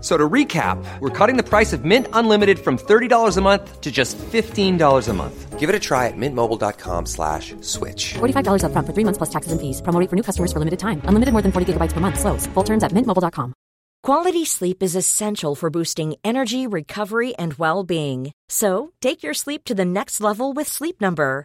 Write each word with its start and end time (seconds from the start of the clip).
So 0.00 0.16
to 0.16 0.28
recap, 0.28 0.82
we're 1.00 1.10
cutting 1.10 1.36
the 1.36 1.42
price 1.42 1.74
of 1.74 1.84
Mint 1.84 2.06
Unlimited 2.14 2.58
from 2.58 2.78
$30 2.78 3.36
a 3.36 3.40
month 3.42 3.80
to 3.82 3.90
just 3.92 4.16
$15 4.16 5.08
a 5.08 5.12
month. 5.12 5.58
Give 5.58 5.68
it 5.68 5.74
a 5.74 5.78
try 5.78 6.06
at 6.06 6.16
mintmobile.com 6.16 7.04
slash 7.04 7.54
switch. 7.60 8.14
$45 8.14 8.64
up 8.64 8.72
front 8.72 8.86
for 8.86 8.94
three 8.94 9.04
months 9.04 9.18
plus 9.18 9.28
taxes 9.28 9.52
and 9.52 9.60
fees. 9.60 9.82
Promo 9.82 10.08
for 10.08 10.16
new 10.16 10.22
customers 10.22 10.54
for 10.54 10.58
limited 10.58 10.80
time. 10.80 11.02
Unlimited 11.04 11.32
more 11.32 11.42
than 11.42 11.52
40 11.52 11.74
gigabytes 11.74 11.92
per 11.92 12.00
month. 12.00 12.18
Slows. 12.18 12.46
Full 12.54 12.64
terms 12.64 12.82
at 12.82 12.92
mintmobile.com. 12.92 13.52
Quality 14.02 14.46
sleep 14.46 14.82
is 14.82 14.96
essential 14.96 15.54
for 15.54 15.68
boosting 15.68 16.14
energy, 16.24 16.66
recovery, 16.66 17.34
and 17.36 17.52
well-being. 17.52 18.32
So 18.48 18.92
take 19.02 19.22
your 19.22 19.34
sleep 19.34 19.64
to 19.64 19.74
the 19.74 19.84
next 19.84 20.22
level 20.22 20.54
with 20.54 20.68
Sleep 20.68 20.98
Number. 21.02 21.44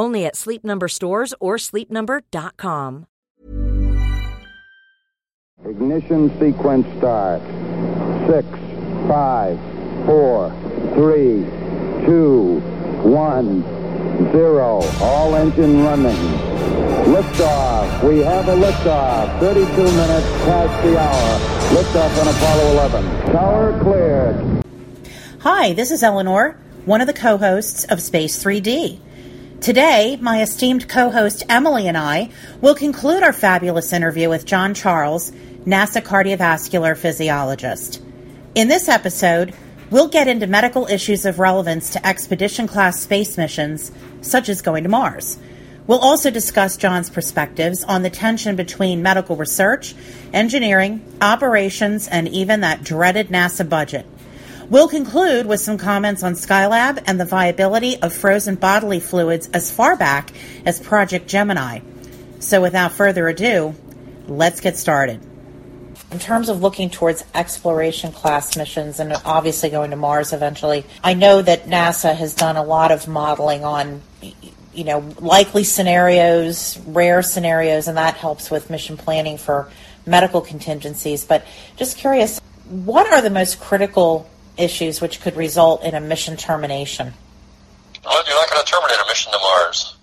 Only 0.00 0.24
at 0.24 0.34
Sleep 0.34 0.64
Number 0.64 0.88
stores 0.88 1.34
or 1.40 1.56
sleepnumber.com. 1.56 3.06
Ignition 5.62 6.30
sequence 6.40 6.86
start. 6.96 7.42
Six, 8.26 8.48
five, 9.06 9.60
four, 10.06 10.48
three, 10.94 11.44
two, 12.06 12.60
one, 13.04 13.60
zero. 14.32 14.80
All 15.02 15.34
engine 15.34 15.84
running. 15.84 16.16
Liftoff. 17.04 18.08
We 18.08 18.20
have 18.20 18.48
a 18.48 18.56
liftoff. 18.56 19.38
32 19.40 19.68
minutes 19.70 20.26
past 20.46 20.82
the 20.82 20.98
hour. 20.98 21.30
Liftoff 21.76 22.20
on 22.22 22.28
Apollo 22.34 22.72
11. 22.72 23.32
Tower 23.32 23.78
cleared. 23.82 24.64
Hi, 25.40 25.74
this 25.74 25.90
is 25.90 26.02
Eleanor, 26.02 26.58
one 26.86 27.02
of 27.02 27.06
the 27.06 27.12
co 27.12 27.36
hosts 27.36 27.84
of 27.84 28.00
Space 28.00 28.42
3D. 28.42 28.98
Today, 29.60 30.16
my 30.22 30.40
esteemed 30.40 30.88
co 30.88 31.10
host 31.10 31.42
Emily 31.50 31.86
and 31.86 31.98
I 31.98 32.30
will 32.62 32.74
conclude 32.74 33.22
our 33.22 33.32
fabulous 33.34 33.92
interview 33.92 34.30
with 34.30 34.46
John 34.46 34.72
Charles, 34.72 35.32
NASA 35.66 36.00
cardiovascular 36.00 36.96
physiologist. 36.96 38.02
In 38.54 38.68
this 38.68 38.88
episode, 38.88 39.52
we'll 39.90 40.08
get 40.08 40.28
into 40.28 40.46
medical 40.46 40.86
issues 40.86 41.26
of 41.26 41.38
relevance 41.38 41.90
to 41.90 42.06
expedition 42.06 42.66
class 42.66 43.00
space 43.00 43.36
missions, 43.36 43.92
such 44.22 44.48
as 44.48 44.62
going 44.62 44.84
to 44.84 44.88
Mars. 44.88 45.38
We'll 45.86 45.98
also 45.98 46.30
discuss 46.30 46.78
John's 46.78 47.10
perspectives 47.10 47.84
on 47.84 48.00
the 48.02 48.08
tension 48.08 48.56
between 48.56 49.02
medical 49.02 49.36
research, 49.36 49.94
engineering, 50.32 51.04
operations, 51.20 52.08
and 52.08 52.28
even 52.28 52.62
that 52.62 52.82
dreaded 52.82 53.28
NASA 53.28 53.68
budget. 53.68 54.06
We'll 54.70 54.86
conclude 54.86 55.46
with 55.46 55.58
some 55.58 55.78
comments 55.78 56.22
on 56.22 56.34
Skylab 56.34 57.02
and 57.08 57.18
the 57.18 57.24
viability 57.24 58.00
of 58.00 58.12
frozen 58.12 58.54
bodily 58.54 59.00
fluids 59.00 59.50
as 59.52 59.68
far 59.68 59.96
back 59.96 60.30
as 60.64 60.78
Project 60.78 61.26
Gemini. 61.26 61.80
So, 62.38 62.62
without 62.62 62.92
further 62.92 63.26
ado, 63.26 63.74
let's 64.28 64.60
get 64.60 64.76
started. 64.76 65.20
In 66.12 66.20
terms 66.20 66.48
of 66.48 66.62
looking 66.62 66.88
towards 66.88 67.24
exploration 67.34 68.12
class 68.12 68.56
missions 68.56 69.00
and 69.00 69.12
obviously 69.24 69.70
going 69.70 69.90
to 69.90 69.96
Mars 69.96 70.32
eventually, 70.32 70.86
I 71.02 71.14
know 71.14 71.42
that 71.42 71.64
NASA 71.64 72.14
has 72.14 72.32
done 72.32 72.56
a 72.56 72.62
lot 72.62 72.92
of 72.92 73.08
modeling 73.08 73.64
on 73.64 74.00
you 74.72 74.84
know 74.84 75.00
likely 75.18 75.64
scenarios, 75.64 76.78
rare 76.86 77.22
scenarios, 77.22 77.88
and 77.88 77.96
that 77.96 78.14
helps 78.14 78.52
with 78.52 78.70
mission 78.70 78.96
planning 78.96 79.36
for 79.36 79.68
medical 80.06 80.40
contingencies. 80.40 81.24
But 81.24 81.44
just 81.76 81.98
curious, 81.98 82.40
what 82.68 83.12
are 83.12 83.20
the 83.20 83.30
most 83.30 83.58
critical 83.58 84.30
issues 84.60 85.00
which 85.00 85.20
could 85.20 85.36
result 85.36 85.84
in 85.84 85.94
a 85.94 86.00
mission 86.00 86.36
termination? 86.36 87.12
Well, 88.04 88.22
you're 88.26 88.36
not 88.36 88.50
going 88.50 88.64
to 88.64 88.70
terminate 88.70 88.98
a 88.98 89.08
mission 89.08 89.32
to 89.32 89.38
Mars. 89.38 89.96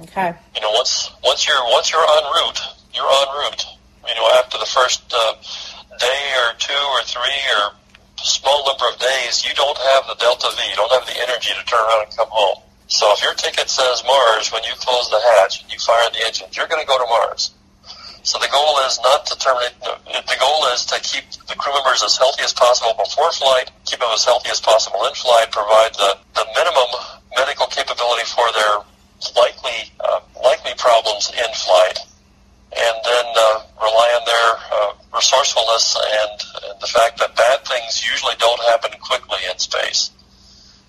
Okay. 0.00 0.34
You 0.54 0.60
know, 0.60 0.72
once 0.72 1.10
once 1.24 1.46
you're 1.46 1.62
once 1.68 1.90
you're 1.92 2.00
en 2.00 2.24
route, 2.32 2.60
you're 2.94 3.04
en 3.04 3.28
route. 3.36 3.64
You 4.08 4.14
know, 4.14 4.28
after 4.38 4.58
the 4.58 4.66
first 4.66 5.12
uh, 5.12 5.34
day 5.98 6.22
or 6.40 6.56
two 6.58 6.72
or 6.72 7.02
three 7.04 7.40
or 7.60 7.72
small 8.16 8.66
number 8.66 8.84
of 8.92 8.98
days, 8.98 9.44
you 9.44 9.54
don't 9.54 9.76
have 9.76 10.06
the 10.08 10.16
delta 10.18 10.48
V. 10.56 10.70
You 10.70 10.76
don't 10.76 10.92
have 10.92 11.06
the 11.06 11.20
energy 11.20 11.52
to 11.52 11.64
turn 11.66 11.80
around 11.80 12.08
and 12.08 12.16
come 12.16 12.28
home. 12.30 12.62
So 12.88 13.12
if 13.12 13.22
your 13.22 13.34
ticket 13.34 13.70
says 13.70 14.02
Mars 14.04 14.50
when 14.52 14.64
you 14.64 14.72
close 14.76 15.08
the 15.10 15.20
hatch 15.20 15.62
and 15.62 15.72
you 15.72 15.78
fire 15.78 16.10
the 16.10 16.26
engines, 16.26 16.56
you're 16.56 16.66
going 16.66 16.80
to 16.80 16.88
go 16.88 16.98
to 16.98 17.06
Mars. 17.06 17.52
So 18.22 18.38
the 18.38 18.48
goal 18.52 18.76
is 18.84 19.00
not 19.02 19.24
to 19.26 19.38
terminate. 19.38 19.72
The 19.80 20.36
goal 20.38 20.66
is 20.76 20.84
to 20.86 21.00
keep 21.00 21.24
the 21.48 21.56
crew 21.56 21.72
members 21.72 22.02
as 22.04 22.16
healthy 22.18 22.42
as 22.44 22.52
possible 22.52 22.92
before 22.92 23.32
flight, 23.32 23.70
keep 23.86 23.98
them 23.98 24.12
as 24.12 24.24
healthy 24.24 24.50
as 24.50 24.60
possible 24.60 25.04
in 25.06 25.14
flight, 25.14 25.50
provide 25.50 25.94
the, 25.94 26.18
the 26.34 26.44
minimum 26.54 26.90
medical 27.36 27.66
capability 27.66 28.24
for 28.28 28.44
their 28.52 28.84
likely 29.36 29.88
uh, 30.00 30.20
likely 30.44 30.72
problems 30.76 31.32
in 31.32 31.48
flight, 31.56 31.98
and 32.76 32.96
then 33.04 33.26
uh, 33.36 33.64
rely 33.80 34.08
on 34.20 34.22
their 34.28 34.48
uh, 34.68 34.92
resourcefulness 35.16 35.96
and, 35.96 36.36
and 36.68 36.80
the 36.80 36.86
fact 36.86 37.18
that 37.18 37.34
bad 37.36 37.64
things 37.64 38.04
usually 38.04 38.34
don't 38.38 38.60
happen 38.68 38.92
quickly 39.00 39.38
in 39.50 39.58
space. 39.58 40.10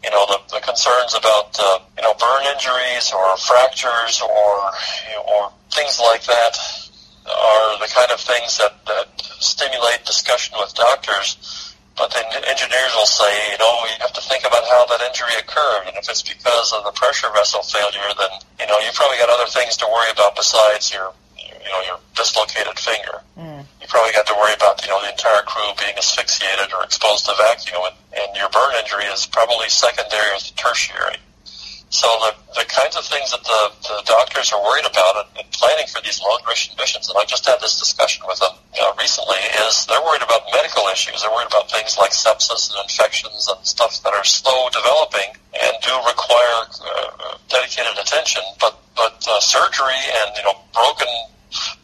You 0.04 0.12
know 0.12 0.26
the, 0.28 0.60
the 0.60 0.60
concerns 0.60 1.16
about 1.16 1.56
uh, 1.60 1.80
you 1.96 2.04
know 2.04 2.14
burn 2.20 2.44
injuries 2.52 3.14
or 3.16 3.38
fractures 3.38 4.20
or 4.20 4.72
or 5.32 5.52
things 5.72 6.00
like 6.00 6.24
that 6.26 6.81
are 7.32 7.80
the 7.80 7.88
kind 7.88 8.12
of 8.12 8.20
things 8.20 8.58
that, 8.58 8.74
that 8.86 9.08
stimulate 9.40 10.06
discussion 10.06 10.56
with 10.60 10.74
doctors. 10.76 11.38
But 11.98 12.14
then 12.16 12.24
engineers 12.48 12.94
will 12.96 13.10
say, 13.10 13.30
you 13.52 13.60
know, 13.60 13.74
you 13.86 14.00
have 14.00 14.14
to 14.14 14.22
think 14.22 14.48
about 14.48 14.64
how 14.66 14.86
that 14.88 15.02
injury 15.06 15.36
occurred. 15.38 15.92
And 15.92 15.96
if 15.98 16.10
it's 16.10 16.24
because 16.24 16.74
of 16.74 16.84
the 16.84 16.92
pressure 16.92 17.28
vessel 17.36 17.62
failure, 17.62 18.10
then, 18.18 18.32
you 18.60 18.68
know, 18.68 18.80
you've 18.80 18.96
probably 18.96 19.18
got 19.18 19.30
other 19.30 19.50
things 19.52 19.76
to 19.78 19.86
worry 19.86 20.10
about 20.10 20.36
besides 20.36 20.92
your, 20.92 21.14
you 21.38 21.70
know, 21.70 21.82
your 21.86 22.00
dislocated 22.16 22.80
finger. 22.80 23.22
Mm. 23.38 23.68
You 23.82 23.88
probably 23.88 24.14
got 24.14 24.26
to 24.28 24.36
worry 24.40 24.56
about, 24.56 24.82
you 24.82 24.90
know, 24.90 25.02
the 25.04 25.12
entire 25.12 25.44
crew 25.44 25.68
being 25.78 25.94
asphyxiated 25.98 26.74
or 26.74 26.84
exposed 26.84 27.26
to 27.28 27.36
vacuum. 27.38 27.84
And, 27.84 28.24
and 28.24 28.30
your 28.40 28.50
burn 28.50 28.74
injury 28.80 29.06
is 29.12 29.28
probably 29.28 29.68
secondary 29.68 30.32
or 30.32 30.40
tertiary. 30.56 31.20
So 31.92 32.08
the, 32.24 32.32
the 32.56 32.66
kinds 32.72 32.96
of 32.96 33.04
things 33.04 33.36
that 33.36 33.44
the, 33.44 33.62
the 33.84 34.00
doctors 34.08 34.56
are 34.56 34.64
worried 34.64 34.88
about 34.88 35.28
in, 35.28 35.44
in 35.44 35.48
planning 35.52 35.84
for 35.92 36.00
these 36.00 36.24
long 36.24 36.40
duration 36.40 36.72
missions, 36.80 37.12
and 37.12 37.20
I 37.20 37.28
just 37.28 37.44
had 37.44 37.60
this 37.60 37.76
discussion 37.80 38.24
with 38.28 38.40
them 38.40 38.56
you 38.72 38.80
know, 38.80 38.96
recently, 38.96 39.36
is 39.68 39.86
they're 39.92 40.00
worried 40.00 40.24
about 40.24 40.48
medical 40.56 40.88
issues. 40.88 41.20
They're 41.20 41.36
worried 41.36 41.52
about 41.52 41.68
things 41.68 42.00
like 42.00 42.16
sepsis 42.16 42.72
and 42.72 42.80
infections 42.88 43.44
and 43.52 43.60
stuff 43.68 44.00
that 44.08 44.16
are 44.16 44.24
slow 44.24 44.72
developing 44.72 45.36
and 45.52 45.74
do 45.84 45.92
require 46.08 46.64
uh, 46.80 47.36
dedicated 47.52 48.00
attention. 48.00 48.42
But 48.64 48.80
but 48.96 49.20
uh, 49.28 49.44
surgery 49.44 50.00
and 50.24 50.32
you 50.40 50.44
know 50.48 50.56
broken 50.72 51.12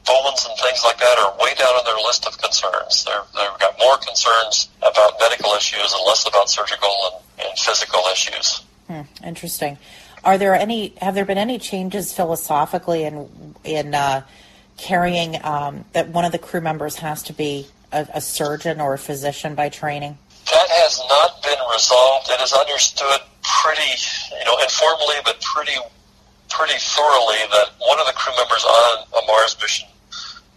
bones 0.08 0.48
and 0.48 0.56
things 0.64 0.88
like 0.88 1.04
that 1.04 1.20
are 1.20 1.36
way 1.44 1.52
down 1.60 1.76
on 1.76 1.84
their 1.84 2.00
list 2.08 2.24
of 2.26 2.38
concerns. 2.40 3.04
They're, 3.04 3.28
they've 3.36 3.60
got 3.60 3.76
more 3.76 4.00
concerns 4.00 4.72
about 4.80 5.20
medical 5.20 5.52
issues 5.52 5.92
and 5.92 6.02
less 6.08 6.24
about 6.24 6.50
surgical 6.50 6.96
and, 7.12 7.48
and 7.48 7.60
physical 7.60 8.02
issues. 8.12 8.64
Hmm, 8.88 9.02
interesting. 9.26 9.78
Are 10.28 10.38
there 10.38 10.54
any? 10.54 10.92
Have 11.00 11.16
there 11.16 11.24
been 11.24 11.38
any 11.38 11.58
changes 11.58 12.14
philosophically 12.14 13.06
in 13.06 13.56
in 13.64 13.96
uh, 13.96 14.24
carrying 14.76 15.40
um, 15.42 15.86
that 15.94 16.10
one 16.10 16.26
of 16.26 16.34
the 16.34 16.38
crew 16.38 16.60
members 16.60 16.98
has 16.98 17.24
to 17.24 17.34
be 17.34 17.66
a, 17.94 18.06
a 18.16 18.20
surgeon 18.20 18.82
or 18.82 18.94
a 18.94 18.98
physician 18.98 19.56
by 19.56 19.70
training? 19.70 20.18
That 20.52 20.68
has 20.84 21.00
not 21.08 21.42
been 21.44 21.64
resolved. 21.72 22.28
It 22.30 22.42
is 22.44 22.52
understood 22.52 23.22
pretty, 23.40 23.96
you 24.38 24.44
know, 24.44 24.60
informally, 24.60 25.16
but 25.24 25.40
pretty, 25.40 25.80
pretty 26.52 26.76
thoroughly 26.76 27.40
that 27.56 27.72
one 27.80 27.98
of 27.98 28.06
the 28.06 28.14
crew 28.14 28.36
members 28.36 28.66
on 28.68 29.08
a 29.24 29.26
Mars 29.28 29.56
mission 29.62 29.88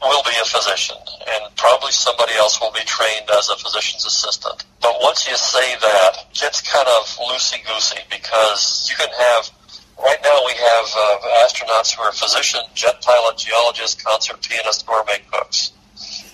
will 0.03 0.25
be 0.25 0.35
a 0.43 0.47
physician, 0.47 0.97
and 1.31 1.55
probably 1.55 1.93
somebody 1.93 2.35
else 2.35 2.61
will 2.61 2.73
be 2.73 2.83
trained 2.91 3.31
as 3.39 3.49
a 3.51 3.57
physician's 3.57 4.05
assistant. 4.05 4.65
But 4.83 4.99
once 4.99 5.29
you 5.29 5.37
say 5.37 5.77
that, 5.79 6.27
it 6.27 6.41
gets 6.41 6.59
kind 6.61 6.89
of 6.89 7.07
loosey-goosey 7.31 8.03
because 8.11 8.89
you 8.91 8.97
can 8.97 9.11
have, 9.15 9.51
right 10.03 10.21
now 10.23 10.39
we 10.47 10.53
have 10.53 10.87
uh, 10.97 11.45
astronauts 11.45 11.95
who 11.95 12.03
are 12.03 12.13
physician, 12.13 12.61
jet 12.75 13.01
pilot, 13.03 13.39
geologist, 13.39 14.03
concert 14.05 14.41
pianist, 14.43 14.87
gourmet 14.87 15.21
cooks. 15.31 15.73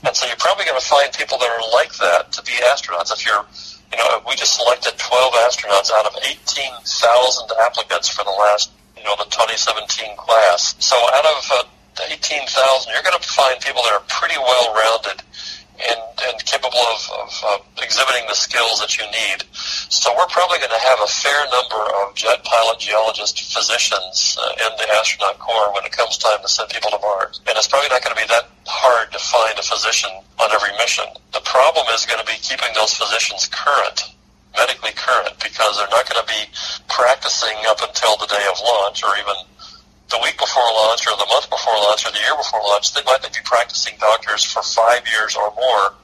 And 0.04 0.14
so 0.14 0.26
you're 0.26 0.38
probably 0.38 0.64
going 0.64 0.78
to 0.78 0.86
find 0.86 1.12
people 1.12 1.38
that 1.38 1.50
are 1.50 1.66
like 1.72 1.92
that 1.98 2.32
to 2.32 2.42
be 2.42 2.52
astronauts. 2.70 3.12
If 3.12 3.26
you're, 3.26 3.44
you 3.90 3.98
know, 3.98 4.22
we 4.28 4.36
just 4.36 4.54
selected 4.54 4.94
12 4.98 5.32
astronauts 5.46 5.90
out 5.90 6.06
of 6.06 6.14
18,000 6.22 6.84
applicants 7.60 8.08
for 8.08 8.22
the 8.24 8.30
last, 8.30 8.70
you 8.96 9.04
know, 9.04 9.16
the 9.18 9.26
2017 9.30 10.16
class. 10.16 10.76
So 10.78 10.96
out 11.14 11.26
of 11.26 11.50
uh, 11.52 12.12
18,000, 12.12 12.92
you're 12.92 13.02
going 13.02 13.18
to 13.18 13.28
find 13.28 13.58
people 13.60 13.82
that 13.82 13.92
are 13.92 14.04
pretty 14.06 14.38
well 14.38 14.74
rounded 14.74 15.22
and, 15.76 16.00
and 16.28 16.37
capable 16.44 16.81
of, 16.93 17.00
of 17.20 17.31
uh, 17.44 17.58
exhibiting 17.82 18.25
the 18.28 18.34
skills 18.34 18.81
that 18.81 18.96
you 18.96 19.05
need. 19.11 19.44
So 19.52 20.12
we're 20.17 20.31
probably 20.32 20.58
going 20.58 20.73
to 20.73 20.84
have 20.87 21.00
a 21.00 21.06
fair 21.06 21.44
number 21.52 21.82
of 22.02 22.14
jet 22.14 22.43
pilot, 22.44 22.78
geologist, 22.78 23.38
physicians 23.52 24.38
uh, 24.40 24.67
in 24.67 24.73
the 24.78 24.88
astronaut 24.94 25.38
corps 25.38 25.73
when 25.75 25.84
it 25.84 25.93
comes 25.93 26.19
time 26.19 26.40
to 26.43 26.49
send 26.49 26.70
people 26.70 26.90
to 26.90 26.99
Mars. 27.00 27.40
And 27.46 27.56
it's 27.56 27.69
probably 27.69 27.88
not 27.88 28.02
going 28.02 28.17
to 28.17 28.20
be 28.20 28.28
that 28.28 28.49
hard 28.67 29.12
to 29.12 29.19
find 29.19 29.58
a 29.58 29.62
physician 29.62 30.11
on 30.40 30.52
every 30.52 30.73
mission. 30.78 31.06
The 31.32 31.44
problem 31.44 31.87
is 31.94 32.06
going 32.06 32.20
to 32.20 32.26
be 32.26 32.38
keeping 32.40 32.73
those 32.75 32.94
physicians 32.94 33.49
current 33.52 34.17
medically 34.56 34.93
current 34.96 35.37
because 35.43 35.76
they're 35.76 35.93
not 35.93 36.08
going 36.08 36.20
to 36.20 36.28
be 36.28 36.43
practicing 36.88 37.55
up 37.69 37.78
until 37.84 38.17
the 38.17 38.26
day 38.26 38.44
of 38.50 38.56
launch 38.64 39.05
or 39.05 39.12
even 39.20 39.37
the 40.08 40.19
week 40.23 40.38
before 40.38 40.62
launch 40.62 41.06
or 41.06 41.17
the 41.17 41.26
month 41.26 41.50
before 41.50 41.75
launch 41.75 42.06
or 42.06 42.12
the 42.12 42.19
year 42.19 42.37
before 42.37 42.61
launch, 42.62 42.94
they 42.94 43.03
might 43.05 43.23
be 43.23 43.29
practicing 43.44 43.94
doctors 43.99 44.44
for 44.44 44.62
five 44.62 45.03
years 45.06 45.37
or 45.37 45.53
more 45.55 45.94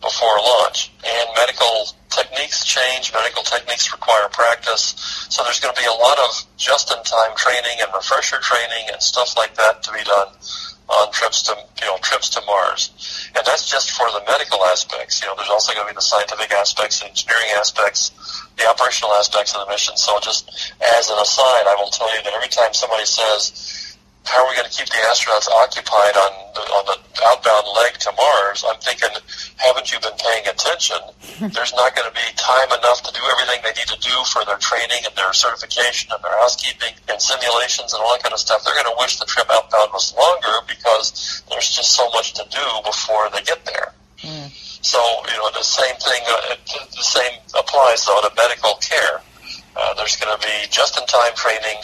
before 0.00 0.36
launch. 0.38 0.92
And 1.04 1.28
medical 1.34 1.90
techniques 2.28 2.64
change, 2.64 3.12
medical 3.12 3.42
techniques 3.42 3.92
require 3.92 4.28
practice, 4.28 4.94
so 5.28 5.42
there's 5.44 5.60
going 5.60 5.74
to 5.74 5.80
be 5.80 5.86
a 5.86 5.98
lot 5.98 6.18
of 6.18 6.44
just-in-time 6.56 7.36
training 7.36 7.78
and 7.80 7.92
refresher 7.94 8.38
training 8.40 8.88
and 8.92 9.02
stuff 9.02 9.36
like 9.36 9.54
that 9.54 9.82
to 9.82 9.92
be 9.92 10.02
done 10.04 10.28
on 10.88 11.12
trips 11.12 11.42
to 11.42 11.54
you 11.80 11.86
know 11.86 11.98
trips 11.98 12.30
to 12.30 12.40
Mars, 12.46 13.28
and 13.36 13.44
that's 13.44 13.70
just 13.70 13.90
for 13.92 14.06
the 14.12 14.22
medical 14.26 14.64
aspects. 14.64 15.20
You 15.20 15.28
know, 15.28 15.34
there's 15.36 15.50
also 15.50 15.74
going 15.74 15.86
to 15.86 15.92
be 15.92 15.96
the 15.96 16.00
scientific 16.00 16.50
aspects, 16.52 17.00
the 17.00 17.08
engineering 17.08 17.52
aspects, 17.56 18.10
the 18.56 18.66
operational 18.68 19.12
aspects 19.14 19.54
of 19.54 19.66
the 19.66 19.70
mission. 19.70 19.96
So, 19.96 20.18
just 20.20 20.72
as 20.80 21.10
an 21.10 21.18
aside, 21.20 21.68
I 21.68 21.76
will 21.78 21.90
tell 21.90 22.08
you 22.16 22.22
that 22.24 22.32
every 22.32 22.48
time 22.48 22.72
somebody 22.72 23.04
says 23.04 23.77
how 24.24 24.44
are 24.44 24.48
we 24.50 24.56
going 24.56 24.68
to 24.68 24.74
keep 24.74 24.88
the 24.88 25.00
astronauts 25.08 25.48
occupied 25.48 26.16
on 26.16 26.32
the, 26.52 26.64
on 26.74 26.84
the 26.84 26.98
outbound 27.24 27.66
leg 27.76 27.96
to 28.04 28.12
Mars? 28.12 28.64
I'm 28.66 28.78
thinking, 28.80 29.08
haven't 29.56 29.88
you 29.92 29.98
been 30.00 30.16
paying 30.20 30.46
attention? 30.46 31.00
There's 31.54 31.72
not 31.72 31.96
going 31.96 32.08
to 32.08 32.14
be 32.14 32.26
time 32.36 32.68
enough 32.76 33.02
to 33.08 33.12
do 33.12 33.22
everything 33.32 33.64
they 33.64 33.72
need 33.72 33.88
to 33.88 34.00
do 34.04 34.16
for 34.28 34.44
their 34.44 34.60
training 34.60 35.00
and 35.08 35.14
their 35.16 35.32
certification 35.32 36.12
and 36.12 36.20
their 36.22 36.36
housekeeping 36.38 36.92
and 37.08 37.16
simulations 37.20 37.94
and 37.94 38.02
all 38.04 38.12
that 38.12 38.22
kind 38.22 38.36
of 38.36 38.40
stuff. 38.40 38.64
They're 38.64 38.76
going 38.76 38.92
to 38.92 38.98
wish 39.00 39.16
the 39.18 39.26
trip 39.26 39.48
outbound 39.48 39.96
was 39.96 40.12
longer 40.12 40.60
because 40.68 41.42
there's 41.48 41.72
just 41.72 41.96
so 41.96 42.08
much 42.12 42.34
to 42.36 42.44
do 42.50 42.66
before 42.84 43.30
they 43.32 43.42
get 43.42 43.64
there. 43.64 43.96
Mm. 44.20 44.52
So, 44.84 45.00
you 45.30 45.36
know, 45.36 45.50
the 45.50 45.64
same 45.64 45.96
thing, 45.96 46.22
uh, 46.28 46.54
the 46.68 47.02
same 47.02 47.40
applies 47.56 48.04
though 48.04 48.20
to 48.22 48.30
medical 48.36 48.74
care. 48.76 49.20
Uh, 49.76 49.94
there's 49.94 50.16
going 50.16 50.32
to 50.34 50.42
be 50.42 50.66
just-in-time 50.70 51.34
training 51.36 51.78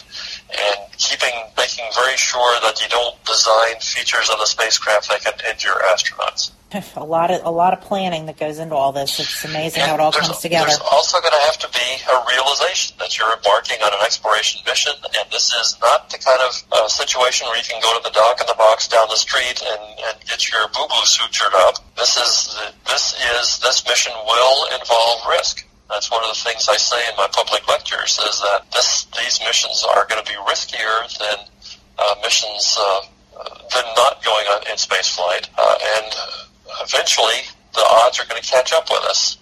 and 0.51 0.79
keeping, 0.99 1.31
making 1.75 1.93
very 1.95 2.17
sure 2.17 2.61
that 2.63 2.81
you 2.81 2.89
don't 2.89 3.23
design 3.25 3.81
features 3.81 4.31
of 4.31 4.39
the 4.39 4.47
spacecraft 4.47 5.09
that 5.09 5.23
can 5.23 5.33
injure 5.51 5.75
astronauts. 5.93 6.53
A 6.97 7.05
lot 7.05 7.31
of 7.31 7.47
a 7.47 7.51
lot 7.55 7.73
of 7.73 7.81
planning 7.83 8.27
that 8.27 8.37
goes 8.37 8.59
into 8.59 8.75
all 8.75 8.91
this. 8.91 9.21
It's 9.21 9.45
amazing 9.45 9.83
and 9.83 9.91
how 9.91 9.95
it 9.95 10.01
all 10.01 10.11
comes 10.11 10.39
together. 10.41 10.67
There's 10.67 10.81
also 10.81 11.21
going 11.21 11.31
to 11.31 11.45
have 11.47 11.57
to 11.59 11.71
be 11.71 11.89
a 12.11 12.19
realization 12.27 12.97
that 12.99 13.17
you're 13.17 13.31
embarking 13.31 13.79
on 13.79 13.95
an 13.95 14.03
exploration 14.03 14.61
mission, 14.67 14.91
and 15.15 15.31
this 15.31 15.55
is 15.55 15.79
not 15.81 16.11
the 16.11 16.19
kind 16.19 16.41
of 16.43 16.51
uh, 16.73 16.89
situation 16.89 17.47
where 17.47 17.59
you 17.59 17.63
can 17.63 17.81
go 17.81 17.95
to 17.95 18.03
the 18.03 18.11
doc 18.11 18.41
in 18.41 18.49
the 18.49 18.59
box 18.59 18.89
down 18.89 19.07
the 19.07 19.15
street 19.15 19.63
and, 19.63 19.83
and 20.03 20.19
get 20.27 20.51
your 20.51 20.67
boo 20.75 20.83
boo 20.91 21.07
sutured 21.07 21.55
up. 21.55 21.79
This 21.95 22.19
is 22.19 22.59
this 22.91 23.15
is 23.39 23.61
this 23.63 23.87
mission 23.87 24.13
will 24.27 24.67
involve 24.75 25.23
risk. 25.31 25.65
That's 25.89 26.11
one 26.11 26.25
of 26.25 26.31
the 26.35 26.41
things 26.43 26.67
I 26.69 26.77
say 26.77 26.99
in 27.09 27.15
my 27.17 27.29
public 27.31 27.69
lectures 27.69 28.19
is 28.19 28.41
that 28.41 28.67
this, 28.73 29.07
these 29.17 29.39
missions 29.41 29.85
are 29.85 30.07
going 30.09 30.23
to 30.25 30.29
be 30.29 30.37
riskier 30.39 31.07
than 31.19 31.47
missions 32.23 32.77
uh, 32.79 33.01
than 33.73 33.85
not 33.97 34.23
going 34.25 34.47
on 34.47 34.71
in 34.71 34.77
space 34.77 35.15
flight. 35.15 35.49
Uh, 35.57 35.79
and 35.97 36.15
eventually, 36.83 37.47
the 37.75 37.85
odds 38.05 38.19
are 38.21 38.27
going 38.27 38.41
to 38.41 38.49
catch 38.49 38.73
up 38.73 38.89
with 38.91 39.03
us. 39.05 39.39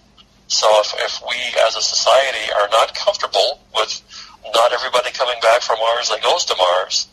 So 0.47 0.67
if, 0.81 0.93
if 0.97 1.21
we 1.27 1.37
as 1.65 1.75
a 1.75 1.81
society 1.81 2.51
are 2.53 2.69
not 2.69 2.93
comfortable 2.93 3.59
with 3.73 4.01
not 4.53 4.73
everybody 4.73 5.11
coming 5.11 5.39
back 5.41 5.61
from 5.61 5.79
Mars 5.79 6.09
that 6.09 6.21
goes 6.21 6.45
to 6.45 6.55
Mars, 6.57 7.07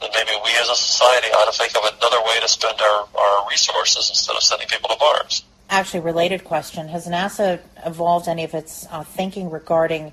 then 0.00 0.10
maybe 0.14 0.32
we 0.44 0.50
as 0.60 0.68
a 0.68 0.76
society 0.76 1.28
ought 1.28 1.50
to 1.50 1.58
think 1.58 1.76
of 1.76 1.84
another 1.84 2.20
way 2.22 2.40
to 2.40 2.48
spend 2.48 2.80
our, 2.80 3.08
our 3.18 3.48
resources 3.50 4.08
instead 4.08 4.36
of 4.36 4.42
sending 4.42 4.68
people 4.68 4.88
to 4.88 4.96
Mars 5.00 5.44
actually 5.68 6.00
related 6.00 6.44
question 6.44 6.88
has 6.88 7.06
nasa 7.06 7.60
evolved 7.84 8.28
any 8.28 8.44
of 8.44 8.54
its 8.54 8.86
uh, 8.90 9.02
thinking 9.02 9.50
regarding 9.50 10.12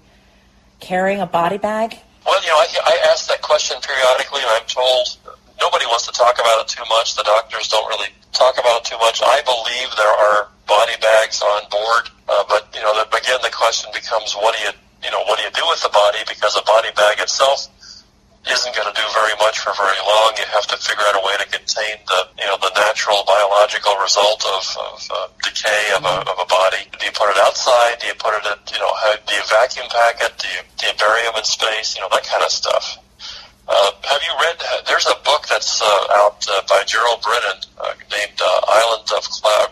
carrying 0.79 1.19
a 1.19 1.25
body 1.25 1.57
bag 1.57 1.97
well 2.25 2.39
you 2.41 2.49
know 2.49 2.59
I, 2.59 2.67
I 2.85 2.95
ask 3.11 3.27
that 3.27 3.41
question 3.41 3.77
periodically 3.81 4.41
and 4.41 4.51
i'm 4.51 4.67
told 4.67 5.17
nobody 5.61 5.85
wants 5.87 6.05
to 6.07 6.13
talk 6.13 6.35
about 6.35 6.59
it 6.59 6.67
too 6.67 6.83
much. 6.89 7.15
The 7.15 7.23
doctors 7.23 7.71
don't 7.71 7.87
really 7.87 8.11
talk 8.35 8.59
about 8.59 8.83
it 8.83 8.85
too 8.91 8.99
much. 8.99 9.23
I 9.23 9.39
believe 9.47 9.87
there 9.95 10.11
are 10.11 10.51
body 10.67 10.97
bags 10.99 11.41
on 11.41 11.63
board 11.71 12.11
uh, 12.27 12.43
but 12.47 12.67
you 12.75 12.81
know 12.81 12.91
the, 12.95 13.07
again 13.15 13.39
the 13.43 13.51
question 13.51 13.91
becomes 13.93 14.33
what 14.33 14.55
do 14.55 14.59
you 14.63 14.71
you 15.03 15.11
know 15.11 15.23
what 15.27 15.39
do 15.39 15.43
you 15.43 15.51
do 15.51 15.63
with 15.67 15.81
the 15.83 15.89
body? 15.89 16.19
Because 16.27 16.55
a 16.55 16.63
body 16.63 16.89
bag 16.95 17.19
itself 17.19 17.67
isn't 18.43 18.75
going 18.75 18.89
to 18.91 18.95
do 18.95 19.07
very 19.15 19.35
much 19.39 19.59
for 19.63 19.71
very 19.79 19.99
long. 20.03 20.35
You 20.35 20.43
have 20.51 20.67
to 20.67 20.75
figure 20.75 21.03
out 21.07 21.15
a 21.15 21.23
way 21.23 21.35
to 21.39 21.47
contain 21.47 21.95
the, 22.03 22.27
you 22.35 22.45
know, 22.51 22.59
the 22.59 22.75
natural 22.75 23.23
biological 23.23 23.95
result 24.03 24.43
of, 24.43 24.63
of 24.83 24.99
uh, 25.07 25.27
decay 25.43 25.95
of 25.95 26.03
a, 26.03 26.15
of 26.27 26.37
a 26.43 26.47
body. 26.51 26.83
Do 26.91 27.07
you 27.07 27.15
put 27.15 27.31
it 27.31 27.39
outside? 27.39 28.03
Do 28.03 28.07
you 28.11 28.17
put 28.19 28.35
it 28.35 28.43
in, 28.43 28.59
you 28.75 28.79
know, 28.83 28.91
how, 28.99 29.15
do 29.15 29.31
you 29.31 29.43
vacuum 29.47 29.87
pack 29.87 30.19
it? 30.19 30.35
Do 30.35 30.47
you, 30.51 30.61
do 30.75 30.81
you 30.91 30.95
bury 30.99 31.23
them 31.23 31.39
in 31.39 31.47
space? 31.47 31.95
You 31.95 32.03
know, 32.03 32.11
that 32.11 32.27
kind 32.27 32.43
of 32.43 32.51
stuff. 32.51 32.99
Uh, 33.63 33.91
have 34.11 34.19
you 34.19 34.33
read, 34.43 34.59
there's 34.91 35.07
a 35.07 35.15
book 35.23 35.47
that's 35.47 35.79
uh, 35.79 36.19
out 36.19 36.43
uh, 36.51 36.59
by 36.67 36.83
Gerald 36.83 37.23
Brennan 37.23 37.63
uh, 37.79 37.95
named 38.11 38.39
uh, 38.43 38.59
Island 38.67 39.07
of 39.15 39.23
Cloud, 39.23 39.71